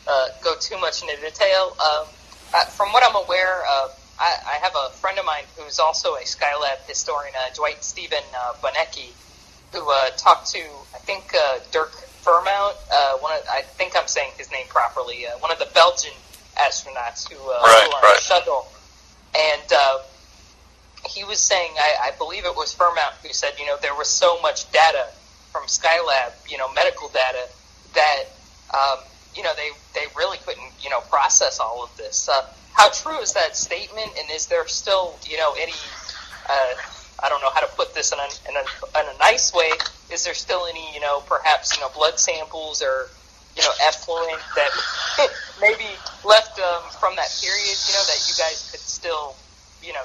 uh, 0.08 0.28
go 0.44 0.56
too 0.60 0.78
much 0.80 1.02
into 1.02 1.16
detail. 1.22 1.76
Um, 1.80 2.08
uh, 2.54 2.66
from 2.66 2.92
what 2.94 3.04
I'm 3.04 3.16
aware, 3.16 3.64
of, 3.82 3.92
I, 4.20 4.36
I 4.46 4.56
have 4.62 4.74
a 4.76 4.92
friend 4.92 5.18
of 5.18 5.26
mine 5.26 5.44
who's 5.58 5.80
also 5.80 6.16
a 6.16 6.22
Skylab 6.22 6.88
historian, 6.88 7.34
uh, 7.36 7.54
Dwight 7.56 7.84
Steven 7.84 8.24
uh, 8.36 8.54
Boniecki, 8.62 9.12
who 9.72 9.90
uh, 9.90 10.10
talked 10.18 10.52
to 10.52 10.60
I 10.94 11.00
think 11.00 11.34
uh, 11.34 11.60
Dirk 11.72 11.92
Frimout. 12.24 12.76
Uh, 12.92 13.18
one 13.18 13.34
of, 13.34 13.44
I 13.52 13.62
think 13.62 13.96
I'm 13.98 14.08
saying 14.08 14.32
his 14.38 14.52
name 14.52 14.68
properly. 14.68 15.26
Uh, 15.26 15.38
one 15.40 15.52
of 15.52 15.60
the 15.60 15.70
Belgian 15.74 16.14
astronauts 16.56 17.28
who 17.28 17.36
uh, 17.36 17.60
right, 17.66 17.84
flew 17.84 17.98
on 17.98 18.04
right. 18.04 18.16
the 18.16 18.22
shuttle, 18.22 18.68
and 19.36 19.74
uh, 19.74 19.98
he 21.08 21.24
was 21.24 21.40
saying, 21.40 21.72
I, 21.78 22.10
I 22.10 22.12
believe 22.18 22.46
it 22.46 22.56
was 22.56 22.74
Frimout 22.74 23.26
who 23.26 23.34
said, 23.34 23.54
you 23.60 23.66
know, 23.66 23.78
there 23.82 23.96
was 23.96 24.08
so 24.08 24.40
much 24.42 24.72
data 24.72 25.08
from 25.52 25.64
Skylab, 25.64 26.34
you 26.50 26.58
know, 26.58 26.72
medical 26.74 27.10
data 27.10 27.48
that 27.94 28.24
um, 28.74 29.00
you 29.36 29.44
know 29.44 29.52
they 29.56 29.70
they 29.94 30.06
really 30.18 30.38
couldn't 30.46 30.72
you 30.82 30.90
know 30.90 31.02
process 31.02 31.60
all 31.60 31.84
of 31.84 31.96
this. 31.98 32.30
Uh, 32.30 32.46
how 32.74 32.90
true 32.90 33.20
is 33.20 33.34
that 33.34 33.56
statement? 33.56 34.12
And 34.20 34.30
is 34.32 34.48
there 34.48 34.68
still 34.68 35.16
you 35.28 35.38
know 35.38 35.54
any 35.60 35.74
uh, 36.50 36.74
I 37.24 37.30
don't 37.30 37.42
know 37.42 37.52
how 37.54 37.62
to 37.62 37.72
put 37.76 37.94
this 37.94 38.12
in 38.12 38.20
a, 38.20 38.30
in 38.50 38.56
a 38.56 39.00
in 39.00 39.16
a 39.16 39.18
nice 39.20 39.54
way. 39.54 39.72
Is 40.12 40.26
there 40.26 40.34
still 40.34 40.66
any 40.68 40.94
you 40.94 41.00
know 41.00 41.22
perhaps 41.22 41.76
you 41.76 41.82
know 41.82 41.90
blood 41.96 42.20
samples 42.20 42.82
or 42.82 43.08
you 43.56 43.64
know 43.64 43.72
effluent 43.86 44.42
that 44.56 44.72
maybe 45.62 45.88
left 46.26 46.60
um, 46.60 46.84
from 47.00 47.16
that 47.16 47.30
period 47.40 47.78
you 47.88 47.94
know 47.94 48.04
that 48.10 48.20
you 48.28 48.34
guys 48.38 48.70
could 48.72 48.82
still 48.82 49.36
you 49.82 49.94
know 49.94 50.04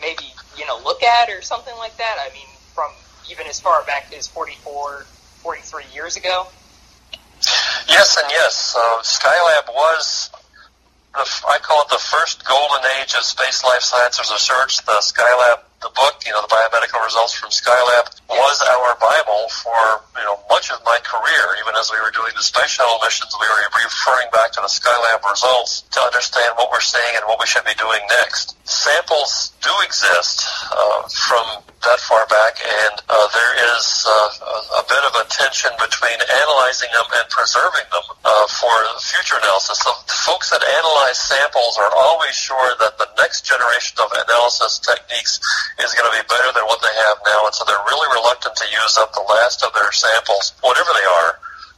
maybe 0.00 0.32
you 0.56 0.66
know 0.66 0.80
look 0.84 1.02
at 1.02 1.30
or 1.30 1.42
something 1.42 1.76
like 1.78 1.96
that? 1.96 2.16
I 2.18 2.32
mean 2.32 2.48
from 2.74 2.90
even 3.30 3.46
as 3.46 3.60
far 3.60 3.84
back 3.84 4.12
as 4.16 4.26
44, 4.26 5.04
43 5.42 5.84
years 5.92 6.16
ago. 6.16 6.46
Yes 7.88 8.16
and 8.20 8.30
yes. 8.30 8.76
Uh, 8.76 9.02
Skylab 9.02 9.74
was, 9.74 10.30
the, 11.14 11.24
I 11.48 11.58
call 11.58 11.82
it 11.82 11.88
the 11.88 11.98
first 11.98 12.44
golden 12.44 12.84
age 13.00 13.14
of 13.14 13.22
space 13.22 13.64
life 13.64 13.82
sciences 13.82 14.30
research. 14.30 14.84
The 14.84 14.98
Skylab, 15.00 15.62
the 15.80 15.90
book, 15.94 16.18
you 16.26 16.32
know, 16.32 16.42
the 16.42 16.50
biomedical 16.50 16.98
results 17.04 17.34
from 17.34 17.50
Skylab 17.50 18.10
was 18.28 18.58
our 18.66 18.98
Bible 18.98 19.46
for, 19.62 20.02
you 20.18 20.26
know, 20.26 20.38
much 20.50 20.70
of 20.74 20.82
my 20.82 20.98
career. 21.06 21.44
Even 21.62 21.78
as 21.78 21.90
we 21.94 21.98
were 22.02 22.10
doing 22.10 22.34
the 22.34 22.42
space 22.42 22.74
shuttle 22.74 22.98
missions, 23.02 23.30
we 23.38 23.46
were 23.46 23.62
referring 23.86 24.26
back 24.34 24.50
to 24.58 24.60
the 24.60 24.70
Skylab 24.70 25.22
results 25.22 25.86
to 25.94 26.00
understand 26.02 26.58
what 26.58 26.70
we're 26.74 26.82
seeing 26.82 27.14
and 27.14 27.22
what 27.30 27.38
we 27.38 27.46
should 27.46 27.64
be 27.64 27.78
doing 27.78 28.02
next. 28.10 28.58
Samples 28.66 29.54
do 29.62 29.70
exist 29.86 30.42
uh, 30.74 31.06
from 31.08 31.62
that 31.86 32.00
far 32.02 32.26
back, 32.26 32.58
and 32.58 32.94
uh, 33.08 33.26
there 33.30 33.54
is 33.78 34.02
uh, 34.02 34.82
a, 34.82 34.84
bit 34.90 35.02
of 35.06 35.14
a 35.14 35.24
tension 35.30 35.70
between 35.78 36.18
analyzing 36.18 36.90
them 36.90 37.06
and 37.22 37.26
preserving 37.30 37.86
them 37.94 38.02
uh, 38.26 38.46
for 38.50 38.74
future 38.98 39.38
analysis. 39.38 39.78
The 39.78 39.94
folks 40.26 40.50
that 40.50 40.60
analyze 40.60 41.18
samples 41.22 41.78
are 41.78 41.92
always 41.96 42.34
sure 42.34 42.74
that 42.82 42.98
the 42.98 43.06
next 43.22 43.46
generation 43.46 43.96
of 44.02 44.10
analysis 44.10 44.82
techniques 44.82 45.38
is 45.80 45.94
going 45.94 46.08
to 46.08 46.16
be 46.16 46.24
better 46.26 46.50
than 46.52 46.64
what 46.66 46.80
they 46.80 46.94
have 47.08 47.16
now, 47.24 47.46
and 47.46 47.54
so 47.54 47.64
they're 47.64 47.86
really 47.88 48.08
reluctant 48.16 48.54
to 48.56 48.66
use 48.70 48.96
up 48.98 49.12
the 49.12 49.24
last 49.28 49.62
of 49.62 49.72
their 49.72 49.90
samples, 49.92 50.54
whatever 50.60 50.90
they 50.94 51.06
are, 51.06 51.30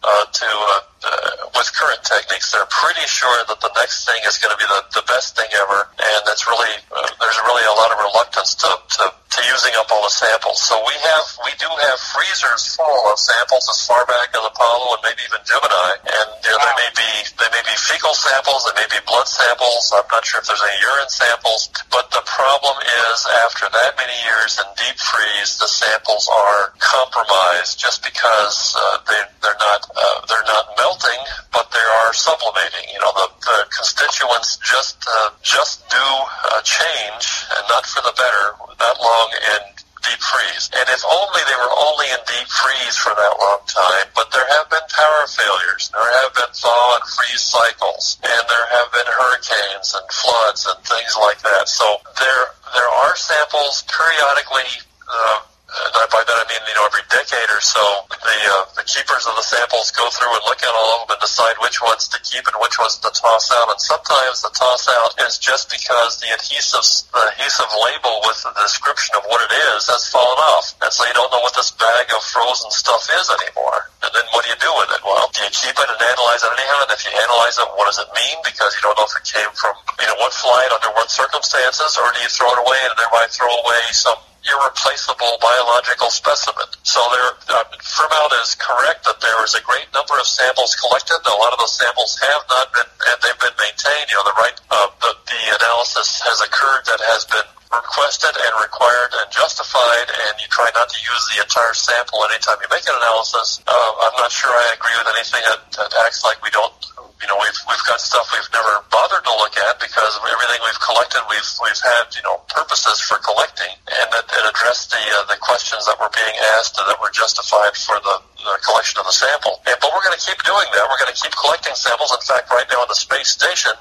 uh, 0.05 0.25
to 0.31 0.49
uh, 0.49 0.81
uh, 1.01 1.49
with 1.57 1.73
current 1.73 2.03
techniques, 2.05 2.53
they're 2.53 2.69
pretty 2.69 3.05
sure 3.09 3.41
that 3.49 3.61
the 3.61 3.73
next 3.77 4.05
thing 4.05 4.21
is 4.29 4.37
going 4.37 4.53
to 4.53 4.61
be 4.61 4.69
the, 4.69 5.01
the 5.01 5.05
best 5.09 5.33
thing 5.33 5.49
ever, 5.57 5.89
and 5.97 6.21
that's 6.29 6.45
really 6.45 6.77
uh, 6.93 7.09
there's 7.21 7.41
really 7.49 7.65
a 7.65 7.75
lot 7.81 7.89
of 7.89 7.99
reluctance 8.05 8.53
to, 8.61 8.69
to 8.69 9.05
to 9.09 9.39
using 9.49 9.73
up 9.81 9.89
all 9.89 10.05
the 10.05 10.13
samples. 10.13 10.61
So 10.61 10.77
we 10.85 10.93
have 10.93 11.25
we 11.49 11.53
do 11.57 11.71
have 11.89 11.99
freezers 12.13 12.77
full 12.77 13.01
of 13.09 13.17
samples 13.17 13.65
as 13.73 13.81
far 13.89 14.05
back 14.05 14.29
as 14.37 14.45
Apollo 14.45 15.01
and 15.01 15.03
maybe 15.09 15.25
even 15.25 15.41
Gemini, 15.41 15.91
and 16.05 16.29
you 16.45 16.53
know, 16.53 16.61
they 16.61 16.77
may 16.85 16.93
be 16.93 17.11
they 17.41 17.49
may 17.49 17.65
be 17.65 17.77
fecal 17.81 18.13
samples, 18.13 18.69
they 18.69 18.77
may 18.77 18.89
be 18.93 19.01
blood 19.09 19.25
samples. 19.25 19.89
I'm 19.97 20.05
not 20.13 20.21
sure 20.29 20.45
if 20.45 20.47
there's 20.53 20.61
any 20.61 20.79
urine 20.85 21.09
samples, 21.09 21.73
but 21.89 22.13
the 22.13 22.21
problem 22.29 22.77
is 22.85 23.17
after 23.49 23.73
that 23.73 23.97
many 23.97 24.17
years 24.29 24.61
in 24.61 24.69
deep 24.77 25.01
freeze, 25.01 25.57
the 25.57 25.71
samples 25.71 26.29
are 26.29 26.77
compromised 26.77 27.81
just 27.81 28.05
because 28.05 28.77
uh, 28.77 29.01
they 29.09 29.21
they're 29.41 29.63
not 29.65 29.81
uh, 29.97 30.19
they're 30.29 30.45
not 30.45 30.77
melted 30.77 30.90
melting, 30.91 31.23
but 31.55 31.71
they 31.71 31.87
are 32.03 32.11
sublimating. 32.13 32.87
You 32.91 32.99
know, 32.99 33.15
the, 33.15 33.29
the 33.47 33.59
constituents 33.71 34.59
just 34.59 34.99
uh, 35.07 35.31
just 35.43 35.87
do 35.87 36.03
uh, 36.03 36.61
change, 36.67 37.47
and 37.55 37.63
not 37.71 37.87
for 37.87 38.03
the 38.03 38.15
better, 38.19 38.59
that 38.75 38.97
long 38.99 39.29
in 39.55 39.63
deep 40.03 40.19
freeze. 40.19 40.67
And 40.75 40.87
if 40.91 41.03
only 41.07 41.43
they 41.47 41.55
were 41.55 41.75
only 41.79 42.11
in 42.11 42.21
deep 42.27 42.49
freeze 42.51 42.97
for 42.99 43.15
that 43.15 43.35
long 43.39 43.63
time, 43.71 44.07
but 44.19 44.33
there 44.35 44.49
have 44.59 44.67
been 44.67 44.87
power 44.91 45.23
failures, 45.31 45.95
there 45.95 46.13
have 46.27 46.35
been 46.35 46.51
thaw 46.51 46.99
and 46.99 47.07
freeze 47.07 47.45
cycles, 47.47 48.19
and 48.27 48.43
there 48.51 48.67
have 48.75 48.89
been 48.91 49.07
hurricanes 49.07 49.95
and 49.95 50.07
floods 50.11 50.67
and 50.67 50.79
things 50.83 51.15
like 51.23 51.39
that. 51.47 51.71
So 51.71 51.87
there 52.19 52.45
there 52.75 52.91
are 53.07 53.15
samples 53.15 53.87
periodically. 53.87 54.83
Uh, 55.07 55.39
and 55.71 56.11
by 56.11 56.23
that 56.27 56.35
I 56.35 56.45
mean, 56.51 56.63
you 56.67 56.75
know, 56.75 56.87
every 56.91 57.07
decade 57.07 57.51
or 57.51 57.63
so, 57.63 57.83
the 58.11 58.39
uh, 58.51 58.67
the 58.75 58.87
keepers 58.87 59.23
of 59.31 59.39
the 59.39 59.47
samples 59.47 59.95
go 59.95 60.03
through 60.11 60.31
and 60.35 60.43
look 60.51 60.59
at 60.63 60.75
all 60.75 60.99
of 60.99 61.07
them 61.07 61.15
and 61.15 61.23
decide 61.23 61.55
which 61.63 61.79
ones 61.79 62.11
to 62.11 62.19
keep 62.27 62.43
and 62.43 62.59
which 62.59 62.75
ones 62.79 62.99
to 62.99 63.11
toss 63.15 63.55
out. 63.55 63.71
And 63.71 63.79
sometimes 63.79 64.43
the 64.43 64.51
toss 64.51 64.91
out 64.91 65.15
is 65.27 65.39
just 65.39 65.71
because 65.71 66.19
the 66.19 66.35
adhesive 66.35 66.83
the 67.15 67.23
adhesive 67.31 67.71
label 67.71 68.19
with 68.27 68.43
the 68.43 68.51
description 68.59 69.15
of 69.15 69.23
what 69.31 69.39
it 69.47 69.53
is 69.75 69.87
has 69.87 70.11
fallen 70.11 70.41
off, 70.59 70.75
and 70.83 70.91
so 70.91 71.07
you 71.07 71.15
don't 71.15 71.31
know 71.31 71.43
what 71.43 71.55
this 71.55 71.71
bag 71.79 72.11
of 72.11 72.23
frozen 72.27 72.71
stuff 72.75 73.07
is 73.15 73.31
anymore. 73.31 73.87
And 74.03 74.11
then 74.11 74.27
what 74.35 74.43
do 74.43 74.51
you 74.51 74.59
do 74.59 74.73
with 74.75 74.91
it? 74.91 75.01
Well, 75.07 75.31
do 75.31 75.45
you 75.45 75.53
keep 75.55 75.77
it 75.77 75.87
and 75.87 76.01
analyze 76.03 76.43
it 76.43 76.51
anyhow? 76.51 76.89
And 76.89 76.93
if 76.97 77.05
you 77.07 77.13
analyze 77.15 77.57
it, 77.61 77.69
what 77.79 77.87
does 77.87 78.01
it 78.01 78.11
mean? 78.17 78.39
Because 78.43 78.75
you 78.75 78.83
don't 78.83 78.97
know 78.99 79.07
if 79.07 79.15
it 79.15 79.27
came 79.29 79.53
from 79.55 79.77
you 80.03 80.09
know 80.11 80.19
what 80.19 80.35
flight 80.35 80.71
under 80.75 80.91
what 80.99 81.13
circumstances, 81.13 81.95
or 81.95 82.11
do 82.11 82.19
you 82.25 82.31
throw 82.33 82.51
it 82.51 82.61
away 82.65 82.81
and 82.91 82.97
thereby 82.99 83.29
throw 83.31 83.51
away 83.51 83.83
some 83.95 84.19
irreplaceable 84.45 85.37
biological 85.41 86.09
specimen. 86.09 86.69
So 86.83 87.01
there, 87.13 87.31
uh, 87.53 87.65
Frimout 87.81 88.33
is 88.41 88.57
correct 88.57 89.05
that 89.05 89.21
there 89.21 89.41
is 89.45 89.55
a 89.55 89.63
great 89.63 89.87
number 89.93 90.17
of 90.17 90.27
samples 90.27 90.75
collected. 90.77 91.21
A 91.25 91.37
lot 91.37 91.53
of 91.53 91.59
those 91.61 91.77
samples 91.77 92.17
have 92.21 92.43
not 92.49 92.73
been, 92.73 92.89
and 92.89 93.17
they've 93.21 93.41
been 93.41 93.57
maintained. 93.61 94.09
You 94.09 94.17
know, 94.17 94.27
the 94.27 94.37
right, 94.41 94.57
uh, 94.73 94.89
the, 95.01 95.13
the 95.29 95.43
analysis 95.61 96.21
has 96.25 96.41
occurred 96.41 96.89
that 96.89 97.01
has 97.13 97.29
been 97.29 97.49
requested 97.71 98.35
and 98.35 98.53
required 98.59 99.13
and 99.23 99.29
justified, 99.31 100.09
and 100.11 100.35
you 100.43 100.49
try 100.51 100.67
not 100.75 100.91
to 100.91 100.99
use 100.99 101.23
the 101.31 101.39
entire 101.45 101.75
sample 101.77 102.25
anytime 102.27 102.59
you 102.59 102.69
make 102.73 102.83
an 102.89 102.97
analysis. 102.99 103.63
Uh, 103.63 103.91
I'm 104.09 104.17
not 104.19 104.33
sure 104.33 104.51
I 104.51 104.75
agree 104.75 104.97
with 104.99 105.09
anything 105.15 105.45
that, 105.47 105.61
that 105.79 105.91
acts 106.03 106.25
like 106.27 106.43
we 106.43 106.51
don't 106.51 106.75
you 107.21 107.29
know, 107.29 107.37
we've 107.37 107.61
we've 107.69 107.85
got 107.85 108.01
stuff 108.01 108.33
we've 108.33 108.49
never 108.49 108.81
bothered 108.89 109.25
to 109.25 109.35
look 109.37 109.53
at 109.61 109.77
because 109.77 110.17
everything 110.25 110.61
we've 110.65 110.81
collected, 110.81 111.21
we've 111.29 111.51
we've 111.61 111.83
had 111.85 112.09
you 112.17 112.25
know 112.25 112.41
purposes 112.49 112.97
for 113.05 113.21
collecting, 113.21 113.69
and 113.93 114.09
that 114.09 114.25
it 114.25 114.45
addressed 114.49 114.89
the 114.89 115.03
uh, 115.21 115.29
the 115.29 115.37
questions 115.37 115.85
that 115.85 116.01
were 116.01 116.11
being 116.17 116.37
asked 116.57 116.81
and 116.81 116.89
that 116.89 116.97
were 116.97 117.13
justified 117.13 117.77
for 117.77 118.01
the, 118.01 118.17
the 118.41 118.57
collection 118.65 118.97
of 119.01 119.07
the 119.07 119.13
sample. 119.13 119.61
And, 119.69 119.77
but 119.85 119.93
we're 119.93 120.05
going 120.05 120.17
to 120.17 120.25
keep 120.25 120.41
doing 120.49 120.69
that. 120.73 120.85
We're 120.89 121.01
going 121.01 121.13
to 121.13 121.21
keep 121.21 121.37
collecting 121.37 121.77
samples. 121.77 122.09
In 122.09 122.25
fact, 122.25 122.49
right 122.49 122.67
now 122.73 122.81
on 122.81 122.89
the 122.89 122.97
space 122.97 123.37
station, 123.37 123.77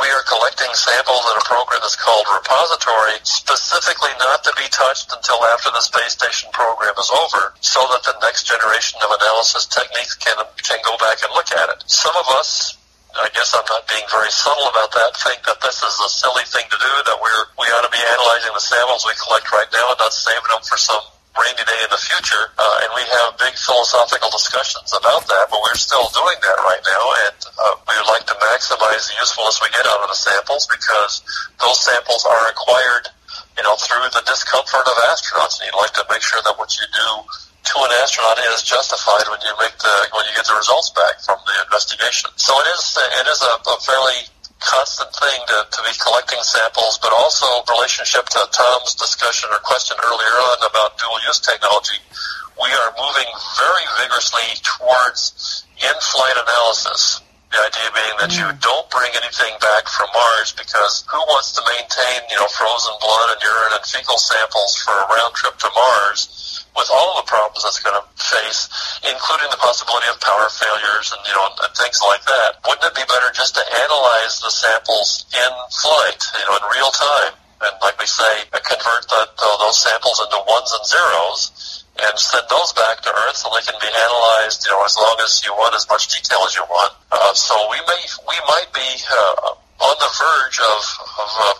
we 0.00 0.08
are 0.10 0.24
collecting 0.26 0.70
samples 0.74 1.22
in 1.30 1.34
a 1.38 1.44
program 1.46 1.80
that's 1.82 1.98
called 1.98 2.26
Repository, 2.30 3.18
specifically 3.22 4.10
not 4.18 4.42
to 4.42 4.52
be 4.58 4.66
touched 4.70 5.12
until 5.14 5.38
after 5.54 5.70
the 5.70 5.82
space 5.82 6.18
station 6.18 6.50
program 6.52 6.94
is 6.98 7.10
over, 7.14 7.54
so 7.60 7.78
that 7.94 8.02
the 8.02 8.16
next 8.22 8.46
generation 8.46 8.98
of 9.04 9.10
analysis 9.14 9.66
techniques 9.66 10.14
can 10.18 10.34
can 10.62 10.80
go 10.82 10.96
back 10.98 11.22
and 11.22 11.30
look 11.34 11.50
at 11.52 11.68
it. 11.70 11.78
Some 11.86 12.14
of 12.18 12.26
us 12.34 12.76
I 13.14 13.30
guess 13.30 13.54
I'm 13.54 13.62
not 13.70 13.86
being 13.86 14.02
very 14.10 14.30
subtle 14.30 14.66
about 14.74 14.90
that. 14.90 15.14
Think 15.22 15.46
that 15.46 15.62
this 15.62 15.78
is 15.78 15.94
a 16.02 16.10
silly 16.10 16.42
thing 16.50 16.66
to 16.66 16.78
do. 16.78 16.92
That 17.06 17.18
we're 17.22 17.44
we 17.62 17.70
ought 17.70 17.86
to 17.86 17.94
be 17.94 18.02
analyzing 18.02 18.50
the 18.50 18.64
samples 18.64 19.06
we 19.06 19.14
collect 19.14 19.46
right 19.54 19.70
now 19.70 19.94
and 19.94 19.98
not 20.02 20.10
saving 20.10 20.50
them 20.50 20.66
for 20.66 20.74
some 20.74 21.13
rainy 21.34 21.64
day 21.66 21.80
in 21.82 21.90
the 21.90 21.98
future. 21.98 22.50
Uh, 22.54 22.82
and 22.86 22.90
we 22.94 23.04
have 23.10 23.34
big 23.38 23.54
philosophical 23.58 24.30
discussions 24.30 24.94
about 24.94 25.26
that, 25.26 25.50
but 25.50 25.58
we're 25.62 25.78
still 25.78 26.06
doing 26.14 26.38
that 26.42 26.58
right 26.62 26.82
now. 26.86 27.02
And 27.26 27.38
uh, 27.58 27.74
we 27.90 27.94
would 27.98 28.10
like 28.10 28.26
to 28.30 28.36
maximize 28.38 29.10
the 29.10 29.18
usefulness 29.18 29.58
we 29.58 29.70
get 29.74 29.86
out 29.86 30.00
of 30.02 30.08
the 30.10 30.18
samples 30.18 30.66
because 30.70 31.22
those 31.58 31.78
samples 31.82 32.22
are 32.26 32.44
acquired, 32.50 33.10
you 33.58 33.62
know, 33.66 33.74
through 33.78 34.06
the 34.14 34.22
discomfort 34.26 34.86
of 34.86 34.96
astronauts. 35.10 35.58
And 35.58 35.70
you'd 35.70 35.80
like 35.80 35.94
to 35.98 36.06
make 36.06 36.22
sure 36.22 36.42
that 36.46 36.54
what 36.54 36.70
you 36.78 36.86
do 36.90 37.08
to 37.64 37.74
an 37.80 37.92
astronaut 38.04 38.38
is 38.52 38.62
justified 38.62 39.24
when 39.32 39.40
you 39.40 39.52
make 39.56 39.72
the 39.80 39.94
when 40.12 40.28
you 40.28 40.34
get 40.36 40.44
the 40.44 40.54
results 40.54 40.92
back 40.92 41.16
from 41.24 41.40
the 41.48 41.56
investigation. 41.64 42.28
So 42.36 42.52
it 42.60 42.68
is 42.76 42.82
it 42.94 43.26
is 43.26 43.40
a, 43.40 43.52
a 43.56 43.74
fairly 43.80 44.28
constant 44.64 45.12
thing 45.12 45.40
to, 45.46 45.58
to 45.68 45.80
be 45.84 45.92
collecting 46.00 46.40
samples, 46.40 46.98
but 46.98 47.12
also 47.12 47.46
relationship 47.68 48.24
to 48.32 48.40
Tom's 48.50 48.96
discussion 48.96 49.52
or 49.52 49.60
question 49.60 49.96
earlier 50.00 50.36
on 50.52 50.58
about 50.64 50.96
dual 50.96 51.20
use 51.28 51.40
technology. 51.40 52.00
We 52.56 52.70
are 52.72 52.90
moving 52.96 53.30
very 53.60 53.86
vigorously 54.00 54.48
towards 54.64 55.66
in-flight 55.76 56.38
analysis. 56.40 57.20
The 57.52 57.60
idea 57.60 57.88
being 57.94 58.16
that 58.18 58.32
you 58.34 58.46
mm. 58.50 58.58
don't 58.58 58.88
bring 58.90 59.12
anything 59.14 59.54
back 59.62 59.86
from 59.86 60.10
Mars 60.10 60.50
because 60.56 61.06
who 61.06 61.22
wants 61.30 61.54
to 61.54 61.62
maintain, 61.62 62.26
you 62.30 62.38
know, 62.40 62.50
frozen 62.50 62.94
blood 62.98 63.36
and 63.36 63.40
urine 63.42 63.78
and 63.78 63.84
fecal 63.86 64.18
samples 64.18 64.74
for 64.82 64.90
a 64.90 65.06
round 65.06 65.34
trip 65.38 65.54
to 65.62 65.70
Mars 65.70 66.44
with 66.74 66.90
all 66.90 67.22
the 67.22 67.26
problems 67.26 67.62
it's 67.62 67.80
going 67.80 67.94
to 67.94 68.04
face, 68.18 68.66
including 69.06 69.48
the 69.50 69.60
possibility 69.62 70.10
of 70.10 70.18
power 70.20 70.50
failures 70.50 71.14
and 71.14 71.22
you 71.26 71.34
know 71.34 71.46
and 71.62 71.72
things 71.78 72.02
like 72.02 72.22
that. 72.26 72.58
Wouldn't 72.66 72.84
it 72.84 72.94
be 72.98 73.06
better 73.06 73.30
just 73.30 73.54
to 73.54 73.62
analyze 73.62 74.42
the 74.42 74.50
samples 74.50 75.26
in 75.30 75.52
flight, 75.70 76.20
you 76.38 76.44
know, 76.50 76.58
in 76.58 76.64
real 76.74 76.90
time, 76.90 77.34
and 77.62 77.74
like 77.80 77.96
we 77.98 78.06
say, 78.06 78.46
convert 78.50 79.06
the, 79.08 79.22
those 79.62 79.78
samples 79.78 80.18
into 80.18 80.38
ones 80.44 80.70
and 80.74 80.84
zeros, 80.84 81.84
and 82.02 82.14
send 82.18 82.44
those 82.50 82.74
back 82.74 83.00
to 83.06 83.10
Earth 83.10 83.38
so 83.38 83.48
they 83.54 83.62
can 83.62 83.78
be 83.78 83.88
analyzed, 83.88 84.66
you 84.66 84.72
know, 84.74 84.82
as 84.82 84.96
long 84.98 85.16
as 85.22 85.40
you 85.46 85.52
want, 85.54 85.74
as 85.74 85.86
much 85.88 86.10
detail 86.10 86.42
as 86.46 86.54
you 86.58 86.66
want. 86.66 86.92
Uh, 87.12 87.32
so 87.32 87.54
we 87.70 87.78
may 87.86 88.02
we 88.26 88.38
might 88.50 88.70
be 88.74 88.88
uh, 89.08 89.54
on 89.86 89.94
the 90.02 90.10
verge 90.10 90.58
of 90.58 90.82
of 91.22 91.30
uh, 91.38 91.54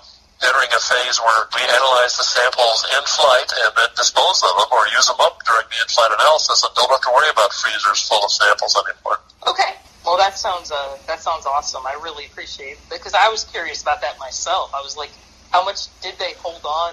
entering 0.45 0.73
a 0.73 0.83
phase 0.83 1.17
where 1.21 1.41
we 1.57 1.63
analyze 1.65 2.17
the 2.21 2.25
samples 2.25 2.85
in 2.93 3.03
flight 3.09 3.49
and 3.65 3.73
then 3.77 3.91
dispose 3.97 4.45
of 4.45 4.53
them 4.61 4.69
or 4.73 4.85
use 4.93 5.09
them 5.09 5.21
up 5.21 5.41
during 5.49 5.65
the 5.73 5.79
in-flight 5.81 6.13
analysis 6.13 6.61
and 6.63 6.73
don't 6.77 6.91
have 6.93 7.01
to 7.01 7.13
worry 7.13 7.31
about 7.33 7.53
freezers 7.53 8.05
full 8.05 8.21
of 8.21 8.31
samples 8.31 8.77
anymore. 8.77 9.19
Okay. 9.49 9.81
Well, 10.05 10.19
that 10.19 10.37
sounds 10.37 10.71
uh, 10.71 10.99
that 11.07 11.21
sounds 11.21 11.47
awesome. 11.47 11.83
I 11.87 11.97
really 12.05 12.27
appreciate 12.27 12.77
it 12.77 12.85
because 12.91 13.15
I 13.15 13.29
was 13.29 13.45
curious 13.45 13.81
about 13.81 14.03
that 14.03 14.19
myself. 14.21 14.71
I 14.77 14.83
was 14.85 14.97
like, 14.97 15.11
how 15.51 15.65
much 15.65 15.89
did 16.03 16.19
they 16.19 16.37
hold 16.39 16.61
on 16.65 16.93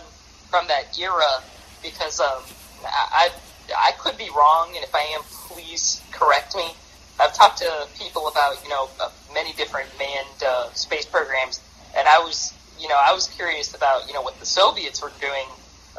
from 0.49 0.67
that 0.67 0.97
era? 0.97 1.43
Because 1.83 2.21
um, 2.21 2.41
I 2.85 3.29
I 3.77 3.91
could 3.99 4.17
be 4.17 4.29
wrong, 4.29 4.71
and 4.75 4.83
if 4.83 4.95
I 4.95 5.03
am, 5.11 5.21
please 5.51 6.01
correct 6.11 6.55
me. 6.55 6.71
I've 7.19 7.33
talked 7.33 7.57
to 7.59 7.87
people 7.99 8.29
about 8.29 8.63
you 8.63 8.69
know 8.69 8.89
uh, 9.01 9.09
many 9.33 9.51
different 9.53 9.89
manned 9.99 10.43
uh, 10.47 10.71
space 10.71 11.05
programs, 11.05 11.59
and 11.97 12.07
I 12.07 12.19
was 12.19 12.53
you 12.81 12.89
know, 12.89 12.97
I 12.97 13.13
was 13.13 13.27
curious 13.27 13.75
about, 13.75 14.07
you 14.07 14.13
know, 14.13 14.21
what 14.21 14.39
the 14.39 14.45
Soviets 14.45 15.01
were 15.01 15.13
doing 15.21 15.45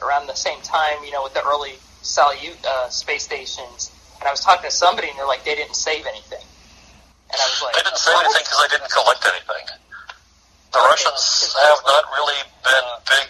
around 0.02 0.26
the 0.26 0.34
same 0.34 0.60
time, 0.62 0.98
you 1.04 1.12
know, 1.12 1.22
with 1.22 1.32
the 1.32 1.44
early 1.46 1.78
Salyut 2.02 2.58
uh, 2.66 2.88
space 2.90 3.22
stations. 3.22 3.94
And 4.18 4.26
I 4.26 4.30
was 4.30 4.40
talking 4.40 4.66
to 4.66 4.74
somebody, 4.74 5.08
and 5.08 5.16
they're 5.16 5.26
like, 5.26 5.44
they 5.44 5.54
didn't 5.54 5.78
save 5.78 6.04
anything. 6.06 6.42
And 7.30 7.38
I 7.38 7.46
was 7.46 7.62
like, 7.62 7.74
they 7.78 7.86
didn't 7.86 8.02
save 8.02 8.18
anything 8.18 8.42
because 8.42 8.60
they 8.66 8.72
didn't 8.74 8.90
collect 8.90 9.22
anything. 9.30 9.64
The 10.74 10.78
okay. 10.78 10.90
Russians 10.90 11.54
have 11.54 11.80
not 11.86 12.04
really 12.18 12.40
been 12.66 12.86
big 13.06 13.28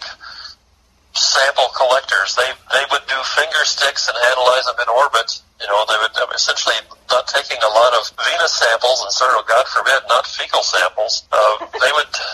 sample 1.12 1.68
collectors. 1.76 2.34
They 2.36 2.48
they 2.72 2.84
would 2.88 3.04
do 3.04 3.18
finger 3.36 3.62
sticks 3.68 4.08
and 4.08 4.16
analyze 4.16 4.64
them 4.64 4.80
in 4.80 4.88
orbit. 4.88 5.28
You 5.60 5.68
know, 5.68 5.84
they 5.86 5.98
would 6.00 6.14
essentially 6.34 6.74
not 7.10 7.28
taking 7.28 7.58
a 7.60 7.72
lot 7.72 7.92
of 7.94 8.08
venous 8.16 8.54
samples 8.56 9.02
and 9.02 9.12
sort 9.12 9.36
of, 9.36 9.46
God 9.46 9.66
forbid, 9.68 10.00
not 10.08 10.26
fecal 10.26 10.62
samples. 10.62 11.28
Uh, 11.30 11.66
they 11.68 11.68
would 11.68 11.82
they 11.82 11.92
would 11.92 12.12
you 12.12 12.31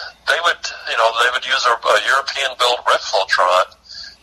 know 0.99 1.09
they 1.23 1.31
would 1.33 1.47
use 1.47 1.65
a, 1.65 1.75
a 1.79 1.97
European 2.11 2.51
built 2.59 2.83
Reflotron 2.85 3.79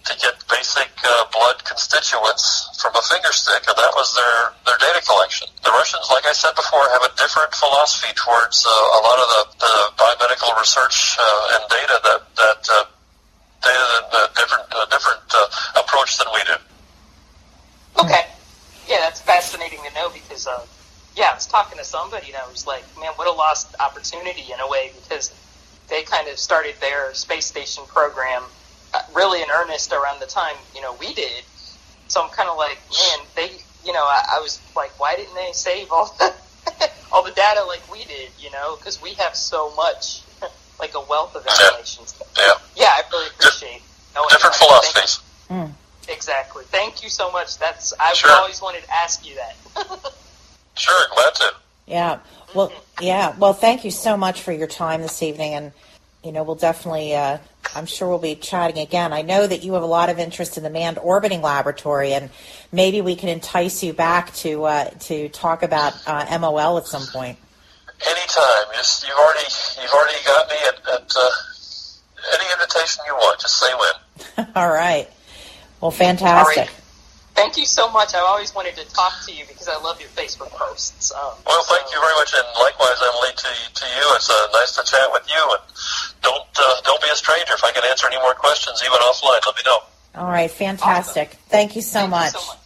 to 0.06 0.14
get 0.22 0.38
basic 0.46 0.92
uh, 1.02 1.26
blood 1.34 1.58
constituents 1.66 2.70
from 2.78 2.94
a 2.94 3.02
finger 3.02 3.34
stick, 3.34 3.66
and 3.66 3.74
that 3.74 3.94
was 3.98 4.14
their, 4.14 4.54
their 4.70 4.78
data 4.78 5.02
collection. 5.02 5.50
The 5.64 5.72
Russians, 5.74 6.06
like 6.14 6.26
I 6.30 6.34
said 6.34 6.54
before, 6.54 6.86
have 6.94 7.02
a 7.02 7.14
different 7.18 7.50
philosophy 7.56 8.14
towards 8.14 8.62
uh, 8.62 8.70
a 8.70 9.02
lot 9.02 9.18
of 9.18 9.28
the, 9.34 9.42
the 9.66 9.74
biomedical 9.98 10.54
research 10.62 11.18
uh, 11.18 11.54
and 11.58 11.62
data 11.70 11.96
that 12.06 12.22
that 12.38 12.62
uh, 12.70 12.86
data 13.66 13.86
a 14.14 14.22
different 14.38 14.66
a 14.70 14.86
different 14.94 15.26
uh, 15.34 15.82
approach 15.82 16.18
than 16.22 16.28
we 16.34 16.42
do. 16.46 16.58
Okay, 18.06 18.30
yeah, 18.86 19.02
that's 19.02 19.22
fascinating 19.22 19.80
to 19.90 19.92
know 19.96 20.14
because 20.14 20.46
uh, 20.46 20.62
yeah 21.18 21.32
I 21.32 21.34
was 21.34 21.48
talking 21.48 21.80
to 21.80 21.86
somebody 21.86 22.28
and 22.28 22.38
I 22.38 22.46
was 22.52 22.68
like, 22.68 22.86
man, 23.02 23.10
what 23.18 23.26
a 23.26 23.34
lost 23.34 23.74
opportunity 23.82 24.54
in 24.54 24.60
a 24.60 24.70
way 24.70 24.94
because 25.02 25.34
they 25.90 26.04
kind 26.04 26.28
of 26.28 26.38
started 26.38 26.76
their 26.82 27.14
space 27.14 27.46
station 27.46 27.84
program 27.88 28.44
uh, 28.94 29.00
really 29.14 29.42
in 29.42 29.48
earnest 29.54 29.92
around 29.92 30.20
the 30.22 30.26
time 30.26 30.56
you 30.74 30.82
know 30.82 30.96
we 31.00 31.14
did. 31.14 31.44
So 32.08 32.22
I'm 32.24 32.30
kind 32.30 32.48
of 32.50 32.56
like, 32.58 32.78
man, 32.92 33.26
they, 33.36 33.50
you 33.84 33.92
know, 33.92 34.04
I, 34.04 34.38
I 34.38 34.40
was 34.40 34.62
like, 34.76 34.92
why 35.00 35.16
didn't 35.16 35.34
they 35.34 35.50
save 35.54 35.92
all 35.92 36.14
the 36.20 36.32
all 37.12 37.24
the 37.24 37.32
data 37.32 37.64
like 37.66 37.82
we 37.92 38.04
did? 38.06 38.30
You 38.40 38.52
know, 38.52 38.76
because 38.78 39.02
we 39.02 39.14
have 39.16 39.36
so 39.36 39.74
much, 39.76 40.22
like 40.80 40.94
a 40.94 41.02
wealth 41.10 41.36
of 41.36 41.46
information. 41.48 42.06
Yeah. 42.38 42.54
Yeah, 42.76 42.86
I 42.92 43.02
really 43.12 43.28
appreciate 43.30 43.82
knowing 44.14 44.28
Different 44.30 44.54
that. 44.54 44.92
Thank- 44.94 45.08
philosophies. 45.50 45.72
Exactly. 46.08 46.64
Thank 46.66 47.02
you 47.02 47.10
so 47.10 47.32
much. 47.32 47.58
That's 47.58 47.92
I've 48.00 48.16
Sure. 48.16 48.30
always 48.32 48.62
wanted 48.62 48.84
to 48.84 48.94
ask 48.94 49.28
you 49.28 49.36
that. 49.36 50.14
Sure, 50.78 51.08
glad 51.16 51.34
to. 51.36 51.54
Yeah. 51.88 52.20
Well, 52.54 52.72
yeah. 53.00 53.36
Well, 53.38 53.54
thank 53.54 53.86
you 53.86 53.92
so 53.92 54.18
much 54.18 54.42
for 54.42 54.52
your 54.52 54.68
time 54.68 55.02
this 55.02 55.22
evening, 55.22 55.54
and 55.54 55.72
you 56.24 56.32
know, 56.32 56.44
we'll 56.44 56.56
definitely. 56.56 57.16
Uh, 57.16 57.38
I'm 57.76 57.86
sure 57.86 58.08
we'll 58.08 58.20
be 58.20 58.36
chatting 58.36 58.80
again. 58.80 59.14
I 59.14 59.22
know 59.22 59.46
that 59.46 59.64
you 59.64 59.74
have 59.74 59.84
a 59.84 59.88
lot 59.88 60.10
of 60.10 60.18
interest 60.18 60.58
in 60.58 60.64
the 60.64 60.70
manned 60.70 60.98
orbiting 60.98 61.42
laboratory, 61.42 62.14
and 62.14 62.30
maybe 62.72 63.02
we 63.02 63.16
can 63.16 63.30
entice 63.30 63.84
you 63.84 63.94
back 63.94 64.34
to 64.36 64.64
uh, 64.64 64.86
to 65.02 65.30
talk 65.30 65.62
about 65.62 65.94
uh, 66.08 66.38
MOL 66.40 66.78
at 66.78 66.88
some 66.88 67.06
point. 67.08 67.38
Anytime. 68.06 68.74
Just 68.74 69.08
you've 69.08 69.18
already 69.18 69.46
you've 69.82 69.92
already 69.92 70.24
got 70.26 70.50
me 70.50 70.56
at, 70.68 71.02
at 71.02 71.14
uh, 71.16 71.30
any 72.34 72.46
invitation 72.54 73.04
you 73.06 73.14
want. 73.14 73.40
Just 73.40 73.60
say 73.60 73.68
when. 73.74 74.48
All 74.56 74.70
right. 74.70 75.10
Well, 75.82 75.92
fantastic. 75.92 76.70
All 77.38 77.44
right. 77.44 77.52
Thank 77.52 77.58
you 77.58 77.66
so 77.66 77.92
much. 77.92 78.16
I 78.16 78.20
always 78.20 78.56
wanted 78.56 78.76
to 78.78 78.86
talk 78.94 79.14
to 79.26 79.34
you 79.34 79.46
because 79.48 79.68
I 79.68 79.78
love 79.82 80.00
your 80.00 80.10
Facebook 80.10 80.52
posts. 80.52 81.12
Um, 81.12 81.34
Well, 81.46 81.64
thank 81.64 81.92
you 81.92 82.00
very 82.00 82.14
much, 82.16 82.34
and 82.34 82.46
likewise, 82.60 82.98
Emily, 83.04 83.34
to 83.36 83.50
to 83.74 83.86
you. 83.86 84.16
It's 84.16 84.30
uh, 84.30 84.48
nice 84.54 84.76
to 84.76 84.84
chat 84.84 85.10
with 85.12 85.28
you, 85.28 85.42
and 85.52 85.62
don't 86.22 86.48
uh, 86.58 86.82
don't 86.84 87.02
be 87.02 87.10
a 87.12 87.16
stranger. 87.16 87.54
If 87.54 87.64
I 87.64 87.72
can 87.72 87.84
answer 87.90 88.08
any 88.08 88.18
more 88.22 88.34
questions, 88.34 88.82
even 88.84 88.98
offline, 89.00 89.46
let 89.46 89.56
me 89.56 89.62
know. 89.66 89.80
All 90.16 90.28
right. 90.30 90.50
Fantastic. 90.50 91.32
Thank 91.50 91.76
you 91.76 91.82
so 91.82 92.00
Thank 92.00 92.12
much. 92.12 92.34
You 92.34 92.40
so 92.40 92.48
much. 92.48 92.66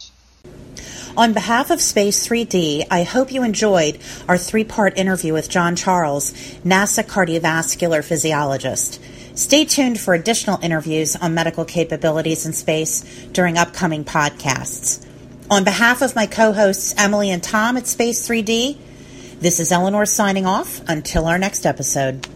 On 1.16 1.32
behalf 1.32 1.70
of 1.70 1.80
Space 1.80 2.26
3D, 2.26 2.86
I 2.88 3.02
hope 3.02 3.32
you 3.32 3.42
enjoyed 3.42 3.98
our 4.28 4.38
three 4.38 4.62
part 4.62 4.96
interview 4.96 5.32
with 5.32 5.48
John 5.48 5.74
Charles, 5.74 6.32
NASA 6.64 7.04
cardiovascular 7.04 8.04
physiologist. 8.04 9.02
Stay 9.34 9.64
tuned 9.64 10.00
for 10.00 10.14
additional 10.14 10.58
interviews 10.62 11.16
on 11.16 11.34
medical 11.34 11.64
capabilities 11.64 12.46
in 12.46 12.52
space 12.52 13.02
during 13.32 13.56
upcoming 13.56 14.04
podcasts. 14.04 15.06
On 15.50 15.64
behalf 15.64 16.02
of 16.02 16.14
my 16.14 16.26
co 16.26 16.52
hosts 16.52 16.94
Emily 16.96 17.30
and 17.30 17.42
Tom 17.42 17.76
at 17.76 17.86
Space 17.86 18.26
3D, 18.28 18.76
this 19.40 19.58
is 19.58 19.72
Eleanor 19.72 20.06
signing 20.06 20.46
off 20.46 20.80
until 20.88 21.26
our 21.26 21.38
next 21.38 21.64
episode. 21.64 22.26